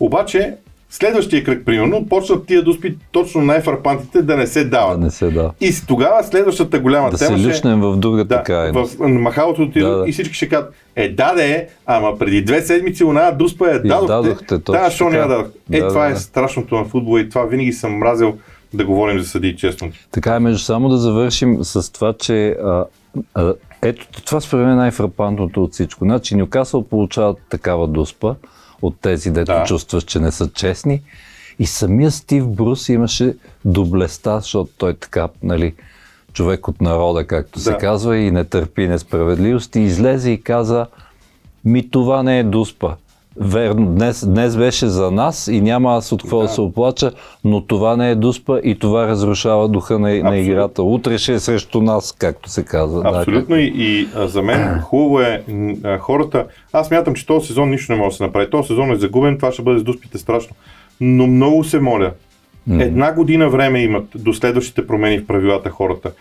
обаче 0.00 0.54
следващия 0.92 1.44
кръг, 1.44 1.64
примерно, 1.64 2.06
почват 2.08 2.46
тия 2.46 2.62
доспи 2.62 2.96
точно 3.12 3.40
най-фарпантите 3.40 4.22
да 4.22 4.36
не 4.36 4.46
се 4.46 4.64
дават. 4.64 5.00
Да 5.00 5.04
не 5.04 5.10
се 5.10 5.30
да. 5.30 5.50
И 5.60 5.72
тогава 5.88 6.24
следващата 6.24 6.78
голяма 6.78 7.10
да 7.10 7.16
тема 7.16 7.38
се 7.38 7.48
лишнем 7.48 7.80
в 7.80 7.96
другата 7.96 8.36
да, 8.36 8.42
крайност. 8.42 8.98
В 8.98 9.08
махалото 9.08 9.66
да, 9.66 9.98
да. 9.98 10.08
и 10.08 10.12
всички 10.12 10.34
ще 10.34 10.48
кажат, 10.48 10.74
е, 10.96 11.08
даде, 11.08 11.68
ама 11.86 12.18
преди 12.18 12.42
две 12.42 12.62
седмици 12.62 13.04
она 13.04 13.30
дуспа 13.30 13.70
е 13.70 13.78
дадохте. 13.78 14.06
дадохте 14.06 14.58
да, 14.58 14.90
що 14.90 15.10
не 15.10 15.18
дадох. 15.18 15.46
Е, 15.72 15.80
да, 15.80 15.88
това 15.88 16.06
да, 16.06 16.12
е 16.12 16.16
страшното 16.16 16.74
на 16.74 16.84
футбола 16.84 17.20
и 17.20 17.28
това 17.28 17.44
винаги 17.44 17.72
съм 17.72 17.92
мразил 17.92 18.38
да 18.74 18.84
говорим 18.84 19.18
за 19.18 19.28
съди, 19.28 19.56
честно. 19.56 19.90
Така 20.10 20.34
е, 20.34 20.38
между 20.38 20.58
само 20.58 20.88
да 20.88 20.96
завършим 20.96 21.64
с 21.64 21.92
това, 21.92 22.12
че 22.12 22.48
а, 22.48 22.84
а, 23.34 23.54
ето 23.82 24.06
това 24.24 24.40
според 24.40 24.64
мен 24.64 24.72
е 24.72 24.76
най-фрапантното 24.76 25.64
от 25.64 25.72
всичко. 25.72 26.04
Значи 26.04 26.36
Нюкасъл 26.36 26.82
получават 26.82 27.38
такава 27.50 27.88
дуспа, 27.88 28.34
от 28.82 29.00
тези, 29.00 29.30
дето 29.30 29.52
да. 29.52 29.64
чувстваш, 29.64 30.04
че 30.04 30.20
не 30.20 30.32
са 30.32 30.50
честни. 30.50 31.02
И 31.58 31.66
самия 31.66 32.10
Стив 32.10 32.48
Брус 32.48 32.88
имаше 32.88 33.34
доблеста, 33.64 34.40
защото 34.40 34.70
той 34.78 34.94
така, 34.94 35.28
нали, 35.42 35.74
човек 36.32 36.68
от 36.68 36.80
народа, 36.80 37.26
както 37.26 37.58
да. 37.58 37.64
се 37.64 37.76
казва, 37.76 38.16
и 38.16 38.30
не 38.30 38.44
търпи 38.44 38.88
несправедливост. 38.88 39.76
И 39.76 39.80
излезе 39.80 40.30
и 40.30 40.42
каза, 40.42 40.86
ми 41.64 41.90
това 41.90 42.22
не 42.22 42.38
е 42.38 42.44
дуспа. 42.44 42.94
Верно, 43.36 43.86
днес, 43.86 44.26
днес 44.26 44.56
беше 44.56 44.86
за 44.86 45.10
нас 45.10 45.48
и 45.48 45.60
няма 45.60 45.96
аз 45.96 46.12
от 46.12 46.22
какво 46.22 46.38
да. 46.38 46.42
да 46.42 46.48
се 46.48 46.60
оплача, 46.60 47.12
но 47.44 47.60
това 47.60 47.96
не 47.96 48.10
е 48.10 48.14
дуспа 48.14 48.60
и 48.64 48.78
това 48.78 49.08
разрушава 49.08 49.68
духа 49.68 49.98
на, 49.98 50.22
на 50.22 50.38
играта. 50.38 50.82
Утре 50.82 51.18
ще 51.18 51.32
е 51.32 51.38
срещу 51.38 51.82
нас, 51.82 52.14
както 52.18 52.50
се 52.50 52.64
казва. 52.64 53.02
Абсолютно 53.04 53.56
да, 53.56 53.62
и, 53.62 53.72
и 53.76 54.08
за 54.16 54.42
мен 54.42 54.80
хубаво 54.80 55.20
е 55.20 55.44
а, 55.84 55.98
хората. 55.98 56.46
Аз 56.72 56.90
мятам, 56.90 57.14
че 57.14 57.26
този 57.26 57.46
сезон 57.46 57.70
нищо 57.70 57.92
не 57.92 57.98
може 57.98 58.10
да 58.10 58.16
се 58.16 58.22
направи. 58.22 58.50
Този 58.50 58.66
сезон 58.66 58.92
е 58.92 58.96
загубен, 58.96 59.36
това 59.36 59.52
ще 59.52 59.62
бъде 59.62 59.78
с 59.78 59.82
дуспите 59.82 60.18
страшно. 60.18 60.56
Но 61.00 61.26
много 61.26 61.64
се 61.64 61.80
моля. 61.80 62.12
Една 62.70 63.12
година 63.12 63.48
време 63.48 63.82
имат 63.82 64.04
до 64.14 64.34
следващите 64.34 64.86
промени 64.86 65.18
в 65.18 65.26
правилата 65.26 65.70
хората. 65.70 66.12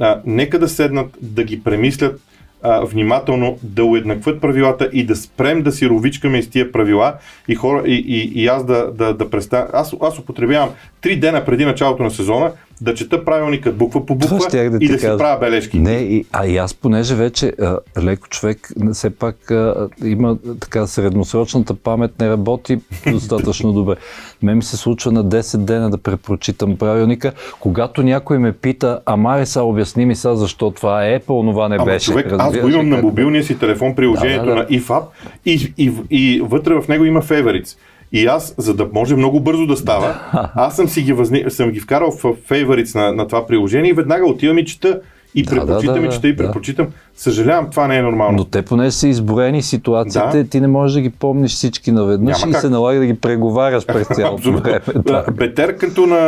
А, 0.00 0.20
нека 0.26 0.58
да 0.58 0.68
седнат, 0.68 1.18
да 1.20 1.44
ги 1.44 1.64
премислят, 1.64 2.20
внимателно 2.64 3.58
да 3.62 3.84
уеднакват 3.84 4.40
правилата 4.40 4.90
и 4.92 5.04
да 5.04 5.16
спрем 5.16 5.62
да 5.62 5.72
си 5.72 5.88
ровичкаме 5.88 6.38
из 6.38 6.50
тия 6.50 6.72
правила 6.72 7.14
и, 7.48 7.54
хора, 7.54 7.82
и, 7.86 7.94
и, 7.94 8.42
и 8.42 8.46
аз 8.46 8.64
да, 8.64 8.92
да, 8.92 9.14
да 9.14 9.30
представя. 9.30 9.68
Аз, 9.72 9.94
аз 10.00 10.18
употребявам 10.18 10.70
три 11.00 11.16
дена 11.16 11.44
преди 11.44 11.64
началото 11.64 12.02
на 12.02 12.10
сезона 12.10 12.52
да 12.80 12.94
чета 12.94 13.24
правилника 13.24 13.72
буква 13.72 14.06
по 14.06 14.14
буква 14.14 14.38
да 14.50 14.58
и 14.80 14.88
да 14.88 14.98
си 14.98 15.06
правя 15.18 15.38
бележки. 15.40 15.78
Не, 15.78 15.94
и, 15.94 16.24
а 16.32 16.46
и 16.46 16.56
аз 16.56 16.74
понеже 16.74 17.14
вече 17.14 17.52
а, 17.60 17.78
леко 18.02 18.28
човек 18.28 18.72
все 18.92 19.10
пак 19.10 19.50
а, 19.50 19.88
има 20.04 20.36
така 20.60 20.86
средносрочната 20.86 21.74
памет 21.74 22.20
не 22.20 22.30
работи 22.30 22.78
достатъчно 23.12 23.72
добре. 23.72 23.94
Мен 24.42 24.56
ми 24.56 24.62
се 24.62 24.76
случва 24.76 25.12
на 25.12 25.24
10 25.24 25.56
дена 25.56 25.90
да 25.90 25.98
препрочитам 25.98 26.76
правилника, 26.76 27.32
когато 27.60 28.02
някой 28.02 28.38
ме 28.38 28.52
пита, 28.52 29.00
а 29.06 29.16
Мари 29.16 29.46
са 29.46 29.62
обясни 29.62 30.06
ми 30.06 30.14
са 30.14 30.36
защо 30.36 30.70
това 30.70 31.06
е 31.06 31.20
Apple, 31.20 31.50
това 31.52 31.68
не 31.68 31.76
Ама, 31.76 31.84
беше. 31.84 32.06
Човек, 32.06 32.26
аз 32.38 32.58
го 32.58 32.68
имам 32.68 32.88
на 32.88 33.02
мобилния 33.02 33.44
си 33.44 33.58
телефон 33.58 33.94
приложението 33.94 34.44
да, 34.46 34.54
да, 34.54 34.56
да. 34.56 34.62
на 34.62 34.80
IFAP 34.80 35.02
и, 35.46 35.72
и, 35.78 35.92
и, 36.10 36.36
и 36.36 36.40
вътре 36.40 36.74
в 36.74 36.88
него 36.88 37.04
има 37.04 37.22
favorites. 37.22 37.76
И 38.12 38.26
аз, 38.26 38.54
за 38.58 38.74
да 38.74 38.88
може 38.92 39.16
много 39.16 39.40
бързо 39.40 39.66
да 39.66 39.76
става, 39.76 40.20
аз 40.54 40.76
съм 40.76 40.88
си 40.88 41.02
ги, 41.02 41.12
възни... 41.12 41.44
съм 41.48 41.70
ги 41.70 41.80
вкарал 41.80 42.10
в 42.10 42.22
favorites 42.22 42.94
на, 42.94 43.12
на 43.12 43.26
това 43.26 43.46
приложение 43.46 43.90
и 43.90 43.94
веднага 43.94 44.26
отивам 44.26 44.58
и 44.58 44.64
чета 44.64 45.00
и 45.34 45.42
да, 45.42 45.50
предпочитам 45.50 45.94
да, 45.94 46.00
да, 46.00 46.06
и 46.06 46.10
чета 46.10 46.28
и 46.28 46.36
предпочитам. 46.36 46.86
Да. 46.86 46.92
Съжалявам, 47.16 47.70
това 47.70 47.86
не 47.86 47.96
е 47.96 48.02
нормално. 48.02 48.36
Но 48.36 48.44
те 48.44 48.62
поне 48.62 48.90
са 48.90 49.08
изброени 49.08 49.62
ситуациите, 49.62 50.42
да. 50.42 50.48
ти 50.48 50.60
не 50.60 50.66
можеш 50.66 50.94
да 50.94 51.00
ги 51.00 51.10
помниш 51.10 51.52
всички 51.52 51.92
наведнъж 51.92 52.40
Няма 52.40 52.50
и 52.50 52.52
как. 52.52 52.60
се 52.60 52.68
налага 52.68 52.98
да 52.98 53.06
ги 53.06 53.14
преговаряш 53.14 53.86
през 53.86 54.08
цялото 54.14 54.52
време. 54.52 54.80
Да. 54.96 55.24
Бетер 55.32 55.76
като 55.76 56.06
на, 56.06 56.18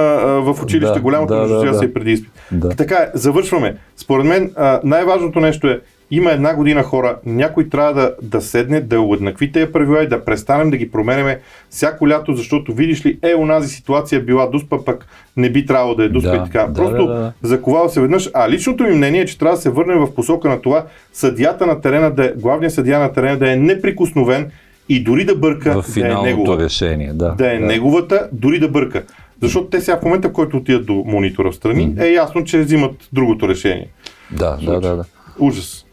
в 0.40 0.62
училище, 0.62 0.94
да, 0.94 1.00
голямото 1.00 1.34
да, 1.34 1.48
да, 1.48 1.64
да. 1.64 1.74
се 1.74 1.94
преди 1.94 2.12
изпит. 2.12 2.32
Да. 2.52 2.68
Така, 2.68 3.10
завършваме. 3.14 3.76
Според 3.96 4.26
мен 4.26 4.52
най-важното 4.84 5.40
нещо 5.40 5.66
е 5.66 5.80
има 6.10 6.32
една 6.32 6.54
година 6.54 6.82
хора, 6.82 7.16
някой 7.26 7.68
трябва 7.68 7.92
да, 7.92 8.14
да 8.22 8.40
седне, 8.40 8.80
да 8.80 9.00
уеднакви 9.00 9.52
тези 9.52 9.72
правила 9.72 10.02
и 10.02 10.08
да 10.08 10.24
престанем 10.24 10.70
да 10.70 10.76
ги 10.76 10.90
променяме 10.90 11.40
всяко 11.70 12.08
лято, 12.08 12.34
защото 12.34 12.74
видиш 12.74 13.06
ли, 13.06 13.18
е, 13.22 13.34
унази 13.34 13.68
ситуация 13.68 14.20
била 14.20 14.46
дуспа, 14.46 14.84
пък 14.84 15.06
не 15.36 15.50
би 15.50 15.66
трябвало 15.66 15.94
да 15.94 16.04
е 16.04 16.08
дуспа 16.08 16.30
да, 16.30 16.36
и 16.36 16.44
така. 16.44 16.66
Да, 16.66 16.74
Просто 16.74 17.06
да, 17.06 17.14
да. 17.14 17.32
заковава 17.42 17.88
се 17.88 18.00
веднъж. 18.00 18.30
А 18.34 18.50
личното 18.50 18.84
ми 18.84 18.90
мнение 18.90 19.20
е, 19.20 19.26
че 19.26 19.38
трябва 19.38 19.56
да 19.56 19.62
се 19.62 19.70
върнем 19.70 19.98
в 19.98 20.14
посока 20.14 20.48
на 20.48 20.62
това 20.62 20.84
съдията 21.12 21.66
на 21.66 21.80
терена, 21.80 22.10
да 22.10 22.24
е, 22.24 22.32
главният 22.36 22.74
съдия 22.74 22.98
на 22.98 23.12
терена 23.12 23.38
да 23.38 23.52
е 23.52 23.56
неприкосновен 23.56 24.50
и 24.88 25.04
дори 25.04 25.24
да 25.24 25.34
бърка, 25.34 25.82
в 25.82 25.94
да 25.94 26.06
е 26.06 26.22
негова. 26.22 26.64
решение, 26.64 27.12
да. 27.12 27.34
Да 27.38 27.52
е 27.52 27.58
да. 27.58 27.66
неговата, 27.66 28.28
дори 28.32 28.58
да 28.58 28.68
бърка. 28.68 29.02
Защото 29.42 29.66
те 29.66 29.80
сега 29.80 29.96
в 29.96 30.02
момента, 30.02 30.28
в 30.28 30.32
който 30.32 30.56
отидат 30.56 30.86
до 30.86 30.92
монитора 31.06 31.50
в 31.50 31.54
страни, 31.54 31.88
mm-hmm. 31.88 32.04
е 32.04 32.12
ясно, 32.12 32.44
че 32.44 32.58
взимат 32.58 33.08
другото 33.12 33.48
решение. 33.48 33.88
Да, 34.30 34.56
да, 34.64 34.80
да, 34.80 34.96
да. 34.96 35.04
Ужас. 35.38 35.83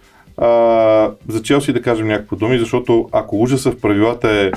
А, 0.41 1.11
за 1.27 1.41
Челси 1.41 1.73
да 1.73 1.81
кажем 1.81 2.07
някакво 2.07 2.35
думи, 2.35 2.59
защото 2.59 3.09
ако 3.11 3.41
ужаса 3.41 3.71
в 3.71 3.79
правилата 3.81 4.29
е 4.31 4.51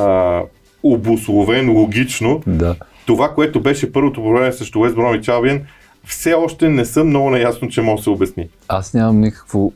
а, 0.00 0.42
обусловен 0.82 1.70
логично, 1.72 2.42
да. 2.46 2.76
това, 3.06 3.28
което 3.28 3.60
беше 3.60 3.92
първото 3.92 4.22
проблем 4.22 4.52
срещу 4.52 4.80
Уест 4.80 4.94
Бром 4.94 5.14
и 5.14 5.22
Чалбиен, 5.22 5.66
все 6.04 6.34
още 6.34 6.68
не 6.68 6.84
съм 6.84 7.06
много 7.06 7.30
наясно, 7.30 7.68
че 7.68 7.82
може 7.82 7.96
да 7.96 8.02
се 8.02 8.10
обясни. 8.10 8.48
Аз 8.68 8.94
нямам 8.94 9.20
никакво, 9.20 9.72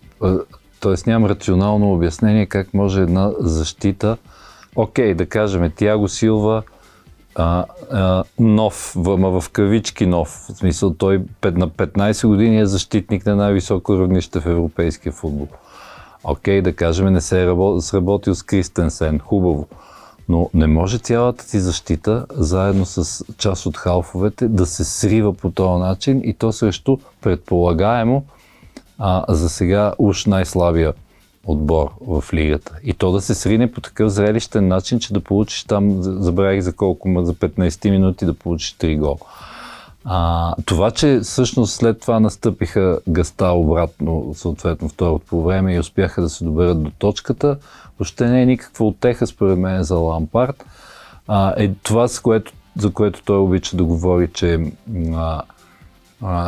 т.е. 0.81 1.11
нямам 1.11 1.31
рационално 1.31 1.93
обяснение 1.93 2.47
как 2.47 2.75
може 2.75 3.01
една 3.01 3.31
защита, 3.39 4.17
окей, 4.77 5.15
да 5.15 5.27
кажем, 5.27 5.73
Тяго 5.77 6.09
Силва, 6.09 6.63
а, 7.35 7.65
а, 7.93 8.25
нов, 8.39 8.93
в, 8.97 9.41
в 9.41 9.51
кавички 9.51 10.07
нов. 10.07 10.29
В 10.29 10.57
смисъл, 10.57 10.95
той 10.95 11.23
на 11.45 11.69
15 11.69 12.27
години 12.27 12.61
е 12.61 12.67
защитник 12.67 13.27
на 13.27 13.37
най-високо 13.37 13.99
равнище 13.99 14.41
в 14.41 14.47
европейския 14.47 15.13
футбол. 15.13 15.49
Окей, 16.25 16.63
да 16.63 16.77
кажем, 16.77 17.13
не 17.13 17.21
се 17.21 17.43
е 17.43 17.47
работ, 17.47 17.85
сработил 17.85 18.35
с 18.35 18.43
Кристенсен. 18.43 19.19
Хубаво. 19.19 19.69
Но 20.29 20.51
не 20.55 20.67
може 20.67 20.99
цялата 20.99 21.47
ти 21.49 21.61
защита, 21.61 22.27
заедно 22.31 22.87
с 22.87 23.25
част 23.39 23.67
от 23.67 23.77
халфовете, 23.77 24.49
да 24.49 24.67
се 24.67 24.85
срива 24.85 25.35
по 25.35 25.51
този 25.51 25.81
начин 25.81 26.23
и 26.25 26.35
то 26.35 26.53
срещу 26.53 26.97
предполагаемо 27.21 28.25
а, 28.99 29.25
за 29.29 29.49
сега 29.49 29.93
уж 29.99 30.27
най-слабия 30.27 30.93
отбор 31.47 31.91
в 32.01 32.25
лигата. 32.35 32.77
И 32.83 32.93
то 32.93 33.13
да 33.13 33.21
се 33.21 33.35
срине 33.35 33.73
по 33.73 33.81
такъв 33.81 34.11
зрелищен 34.13 34.69
начин, 34.69 34.99
че 34.99 35.13
да 35.13 35.21
получиш 35.21 35.65
там, 35.65 36.03
забравих 36.03 36.61
за 36.61 36.73
колко, 36.73 37.25
за 37.25 37.35
15 37.35 37.91
минути 37.91 38.27
да 38.27 38.35
получиш 38.35 38.75
3 38.75 38.99
гол. 38.99 39.19
А, 40.05 40.55
това, 40.65 40.91
че 40.91 41.21
всъщност 41.23 41.75
след 41.75 42.01
това 42.01 42.21
настъпиха 42.21 42.99
гъста 43.09 43.49
обратно, 43.49 44.33
съответно 44.35 44.89
второто 44.89 45.27
по 45.27 45.43
време 45.43 45.75
и 45.75 45.79
успяха 45.79 46.23
да 46.23 46.29
се 46.29 46.45
доберат 46.45 46.83
до 46.83 46.91
точката, 46.91 47.57
въобще 47.99 48.29
не 48.29 48.43
е 48.43 48.47
никаква 48.47 48.87
отеха 48.87 49.27
според 49.27 49.59
мен 49.59 49.83
за 49.83 49.95
Лампард. 49.95 50.65
А, 51.29 51.55
е 51.57 51.71
това, 51.83 52.09
с 52.09 52.21
което, 52.21 52.53
за 52.77 52.93
което 52.93 53.23
той 53.25 53.39
обича 53.39 53.77
да 53.77 53.85
говори, 53.85 54.29
че 54.33 54.73
а, 55.15 55.43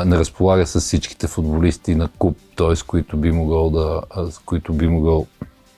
не 0.06 0.18
разполага 0.18 0.66
с 0.66 0.80
всичките 0.80 1.26
футболисти 1.26 1.94
на 1.94 2.08
куп, 2.18 2.36
т.е. 2.56 2.74
които 2.86 3.16
би 3.16 3.32
могъл 3.32 3.70
да, 3.70 4.02
които 4.44 4.72
би 4.72 4.88
могъл 4.88 5.26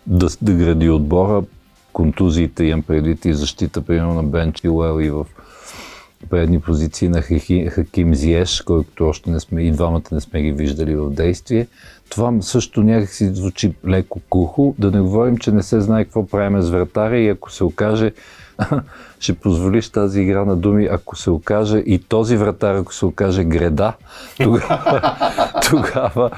да, 0.06 0.28
да 0.42 0.52
гради 0.52 0.90
отбора. 0.90 1.42
Контузиите 1.92 2.64
имам 2.64 2.82
предвид 2.82 3.24
и 3.24 3.34
защита, 3.34 3.82
примерно 3.82 4.14
на 4.14 4.22
Бен 4.22 4.52
Чилуел 4.52 5.00
и 5.00 5.10
в 5.10 5.26
предни 6.30 6.60
позиции 6.60 7.08
на 7.08 7.22
Хаким 7.70 8.14
Зиеш, 8.14 8.60
който 8.60 9.06
още 9.06 9.30
не 9.30 9.40
сме, 9.40 9.62
и 9.62 9.70
двамата 9.70 10.02
не 10.12 10.20
сме 10.20 10.42
ги 10.42 10.52
виждали 10.52 10.96
в 10.96 11.10
действие. 11.10 11.66
Това 12.08 12.32
също 12.40 12.82
някак 12.82 13.10
си 13.10 13.34
звучи 13.34 13.74
леко 13.86 14.20
кухо. 14.30 14.74
Да 14.78 14.90
не 14.90 15.00
говорим, 15.00 15.36
че 15.36 15.52
не 15.52 15.62
се 15.62 15.80
знае 15.80 16.04
какво 16.04 16.26
правим 16.26 16.62
с 16.62 16.70
вратаря 16.70 17.18
и 17.18 17.28
ако 17.28 17.52
се 17.52 17.64
окаже 17.64 18.12
ще 19.20 19.34
позволиш 19.34 19.88
тази 19.88 20.20
игра 20.20 20.44
на 20.44 20.56
думи, 20.56 20.88
ако 20.90 21.16
се 21.16 21.30
окаже 21.30 21.78
и 21.78 21.98
този 21.98 22.36
вратар, 22.36 22.74
ако 22.74 22.94
се 22.94 23.06
окаже 23.06 23.44
греда, 23.44 23.92
тогава, 24.36 25.16
тогава, 25.70 26.30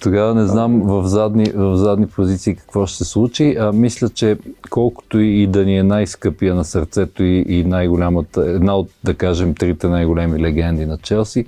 тогава 0.00 0.34
не 0.34 0.46
знам 0.46 0.82
в 0.82 1.06
задни, 1.06 1.50
в 1.54 1.76
задни 1.76 2.06
позиции 2.06 2.54
какво 2.54 2.86
ще 2.86 2.96
се 2.96 3.04
случи. 3.04 3.56
А, 3.60 3.72
мисля, 3.72 4.08
че 4.08 4.38
колкото 4.70 5.18
и 5.18 5.46
да 5.46 5.64
ни 5.64 5.78
е 5.78 5.82
най-скъпия 5.82 6.54
на 6.54 6.64
сърцето 6.64 7.22
и, 7.22 7.44
и 7.48 7.64
най-голямата, 7.64 8.50
една 8.50 8.76
от, 8.76 8.90
да 9.04 9.14
кажем, 9.14 9.54
трите 9.54 9.88
най-големи 9.88 10.40
легенди 10.40 10.86
на 10.86 10.98
Челси, 10.98 11.46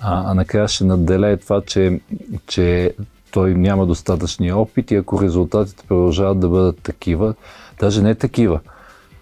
а, 0.00 0.30
а 0.30 0.34
накрая 0.34 0.68
ще 0.68 0.84
надделее 0.84 1.36
това, 1.36 1.62
че, 1.66 2.00
че 2.46 2.94
той 3.30 3.54
няма 3.54 3.86
достатъчния 3.86 4.56
опит 4.56 4.90
и 4.90 4.96
ако 4.96 5.22
резултатите 5.22 5.84
продължават 5.88 6.40
да 6.40 6.48
бъдат 6.48 6.78
такива, 6.82 7.34
даже 7.80 8.02
не 8.02 8.14
такива, 8.14 8.60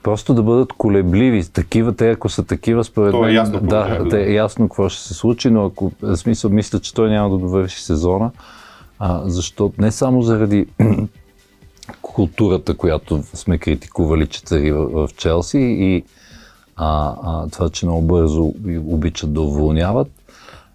просто 0.02 0.34
да 0.34 0.42
бъдат 0.42 0.72
колебливи. 0.72 1.44
Такива, 1.52 1.96
те 1.96 2.10
ако 2.10 2.28
са 2.28 2.44
такива, 2.44 2.84
според 2.84 3.12
То 3.12 3.24
е 3.24 3.26
мен, 3.26 3.34
ясно 3.34 3.60
да, 3.60 4.04
да, 4.04 4.20
е 4.20 4.32
ясно 4.32 4.68
какво 4.68 4.88
ще 4.88 5.02
се 5.02 5.14
случи, 5.14 5.50
но 5.50 5.64
ако, 5.64 5.92
в 6.02 6.16
смисъл, 6.16 6.50
мисля, 6.50 6.80
че 6.80 6.94
той 6.94 7.10
няма 7.10 7.30
да 7.30 7.38
довърши 7.38 7.82
сезона, 7.82 8.30
а, 8.98 9.22
защото 9.24 9.82
не 9.82 9.90
само 9.92 10.22
заради 10.22 10.66
културата, 12.02 12.76
която 12.76 13.22
сме 13.34 13.58
критикували, 13.58 14.26
че 14.26 14.40
цари 14.40 14.72
в, 14.72 14.86
в 14.86 15.08
Челси 15.16 15.58
и 15.58 16.04
а, 16.76 17.14
а, 17.22 17.48
това, 17.48 17.70
че 17.70 17.86
много 17.86 18.02
бързо 18.02 18.52
обичат 18.86 19.32
да 19.32 19.40
уволняват, 19.40 20.08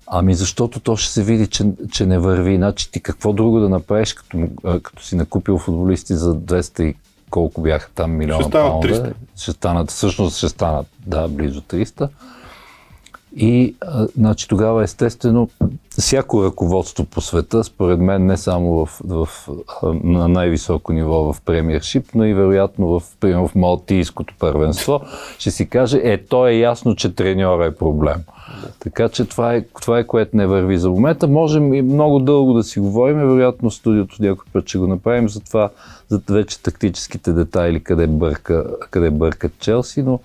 Ами 0.08 0.34
защото 0.36 0.80
то 0.80 0.98
ще 0.98 1.14
се 1.14 1.24
види, 1.24 1.48
че, 1.48 1.66
че 1.92 2.06
не 2.06 2.20
върви. 2.20 2.56
Значи 2.56 2.92
ти 2.92 3.00
какво 3.00 3.34
друго 3.34 3.60
да 3.60 3.70
направиш, 3.70 4.14
като, 4.14 4.48
като 4.84 5.04
си 5.04 5.16
накупил 5.16 5.58
футболисти 5.58 6.14
за 6.14 6.36
200 6.36 6.82
и 6.82 6.96
колко 7.36 7.62
бяха 7.62 7.90
там 7.96 8.12
милиона 8.12 8.42
Ще 8.42 8.50
станат 8.50 8.72
паунда. 8.72 8.88
300. 8.88 9.14
Ще 9.36 9.52
станат, 9.52 9.92
всъщност 9.92 10.38
ще 10.38 10.50
станат, 10.50 10.88
да, 11.06 11.28
близо 11.28 11.62
300. 11.62 12.10
И 13.36 13.76
значи 14.18 14.48
тогава 14.48 14.84
естествено 14.84 15.50
всяко 15.90 16.44
ръководство 16.44 17.06
по 17.06 17.22
света, 17.22 17.64
според 17.64 18.00
мен 18.00 18.26
не 18.26 18.38
само 18.38 18.86
в, 18.86 19.02
в, 19.06 19.30
на 20.04 20.28
най-високо 20.28 20.94
ниво 20.94 21.34
в 21.34 21.42
премиершип, 21.42 22.06
но 22.16 22.26
и 22.26 22.34
вероятно 22.34 22.88
в, 22.88 23.04
в 23.24 23.56
Малтийското 23.56 24.34
първенство, 24.40 25.02
ще 25.40 25.52
си 25.52 25.70
каже, 25.70 26.02
е, 26.04 26.18
то 26.26 26.48
е 26.48 26.54
ясно, 26.54 26.96
че 26.96 27.16
треньора 27.16 27.66
е 27.66 27.76
проблем. 27.76 28.24
Така 28.80 29.10
че 29.10 29.26
това 29.26 29.56
е, 29.56 29.66
това 29.82 30.00
е 30.00 30.08
което 30.08 30.38
не 30.38 30.48
върви 30.48 30.78
за 30.78 30.90
момента. 30.90 31.28
Можем 31.28 31.74
и 31.74 31.82
много 31.82 32.20
дълго 32.20 32.54
да 32.54 32.64
си 32.64 32.80
говорим, 32.80 33.18
вероятно 33.18 33.70
в 33.70 33.74
студиото 33.74 34.16
някой 34.20 34.46
път 34.54 34.70
ще 34.70 34.78
го 34.78 34.88
направим 34.88 35.30
за 35.30 35.40
това, 35.40 35.70
за 36.10 36.22
вече 36.30 36.64
тактическите 36.64 37.34
детайли, 37.34 37.84
къде, 37.84 38.08
бърка, 38.08 38.66
къде 38.90 39.10
бъркат 39.10 39.60
Челси, 39.60 40.04
но 40.04 40.20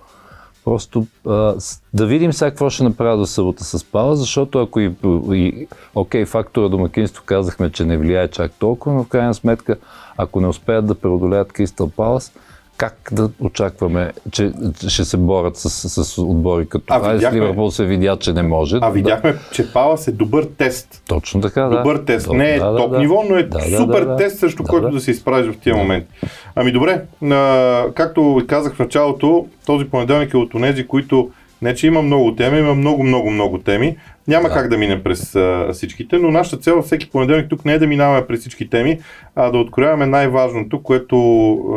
Просто 0.65 1.07
а, 1.27 1.55
да 1.95 2.07
видим 2.07 2.33
сега 2.33 2.51
какво 2.51 2.71
ще 2.71 2.85
направя 2.85 3.17
до 3.17 3.27
събота 3.27 3.65
с 3.65 3.85
Пала, 3.85 4.17
защото 4.17 4.59
ако 4.59 4.81
и, 4.81 4.93
и 5.33 5.67
окей, 5.95 6.25
фактора 6.25 6.69
домакинство 6.69 7.23
казахме, 7.27 7.71
че 7.71 7.85
не 7.85 7.99
влияе 7.99 8.29
чак 8.29 8.53
толкова, 8.53 8.95
но 8.95 9.05
в 9.05 9.09
крайна 9.09 9.35
сметка, 9.35 9.77
ако 10.17 10.41
не 10.41 10.47
успеят 10.47 10.87
да 10.87 10.95
преодолеят 10.95 11.53
Кристал 11.53 11.91
Палас, 11.91 12.33
как 12.81 13.09
да 13.13 13.31
очакваме, 13.41 14.13
че 14.31 14.53
ще 14.89 15.05
се 15.05 15.17
борят 15.17 15.57
с, 15.57 15.71
с 16.05 16.19
отбори 16.19 16.69
като 16.69 16.85
А, 16.89 16.99
видяхме- 16.99 17.33
Ливърпул 17.35 17.71
се 17.71 17.85
видя, 17.85 18.17
че 18.17 18.33
не 18.33 18.43
може. 18.43 18.79
А 18.81 18.91
видяхме, 18.91 19.35
че 19.53 19.73
Палас 19.73 20.09
е 20.09 20.13
добър 20.13 20.47
тест. 20.57 21.03
Точно 21.09 21.41
така, 21.41 21.63
да. 21.63 21.77
Добър 21.77 21.99
тест. 21.99 22.27
Да, 22.29 22.35
Не 22.35 22.51
е 22.51 22.59
да, 22.59 22.71
да, 22.71 22.77
топ 22.77 22.91
да. 22.91 22.99
ниво, 22.99 23.25
но 23.31 23.37
е 23.37 23.43
Да, 23.43 23.59
да, 23.61 23.77
супер 23.77 24.01
да, 24.01 24.07
да. 24.07 24.17
тест, 24.17 24.39
срещу 24.39 24.63
Да, 24.63 24.69
който 24.69 24.87
да. 24.87 24.93
да 24.93 25.01
се 25.01 25.11
изправиш 25.11 25.47
в 25.47 25.59
тия 25.59 25.77
моменти. 25.77 26.07
Ами 26.55 26.73
добре, 26.73 27.03
а, 27.25 27.85
както 27.95 28.43
казах 28.47 28.75
в 28.75 28.79
началото, 28.79 29.47
този 29.67 29.85
понеделник 29.85 30.35
е 30.35 30.37
от 30.37 30.55
онези, 30.55 30.87
които 30.87 31.31
не 31.63 31.75
че 31.75 31.87
има 31.87 32.03
много 32.03 32.35
теми, 32.35 32.59
има 32.59 32.75
много, 32.75 33.03
много, 33.03 33.31
много 33.31 33.59
теми. 33.59 33.97
Няма 34.29 34.49
Да. 34.49 34.55
как 34.55 34.69
да 34.69 34.79
минем 34.79 35.03
през 35.03 35.35
а, 35.35 35.71
всичките, 35.73 36.19
но 36.19 36.31
нашата 36.31 36.57
цел 36.57 36.83
всеки 36.83 37.11
понеделник 37.11 37.49
тук 37.49 37.65
не 37.65 37.73
е 37.73 37.79
да 37.79 37.87
минаваме 37.87 38.27
през 38.27 38.41
всички 38.41 38.71
теми, 38.71 39.01
а 39.37 39.51
да 39.51 39.59
открояваме 39.59 40.07
най-важното, 40.07 40.83
което 40.83 41.17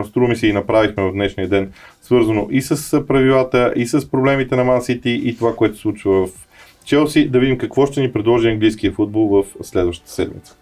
струва 0.09 0.27
ми 0.27 0.35
се 0.35 0.47
и 0.47 0.53
направихме 0.53 1.03
в 1.03 1.11
днешния 1.11 1.49
ден, 1.49 1.71
свързано 2.01 2.47
и 2.51 2.61
с 2.61 3.05
правилата, 3.07 3.73
и 3.75 3.87
с 3.87 4.11
проблемите 4.11 4.55
на 4.55 4.63
Ман 4.63 4.81
Сити 4.81 5.21
и 5.23 5.37
това, 5.37 5.55
което 5.55 5.75
се 5.75 5.81
случва 5.81 6.27
в 6.27 6.29
Челси, 6.85 7.29
да 7.29 7.39
видим 7.39 7.57
какво 7.57 7.85
ще 7.85 8.01
ни 8.01 8.11
предложи 8.11 8.49
английския 8.49 8.91
футбол 8.91 9.27
в 9.27 9.45
следващата 9.63 10.11
седмица. 10.11 10.55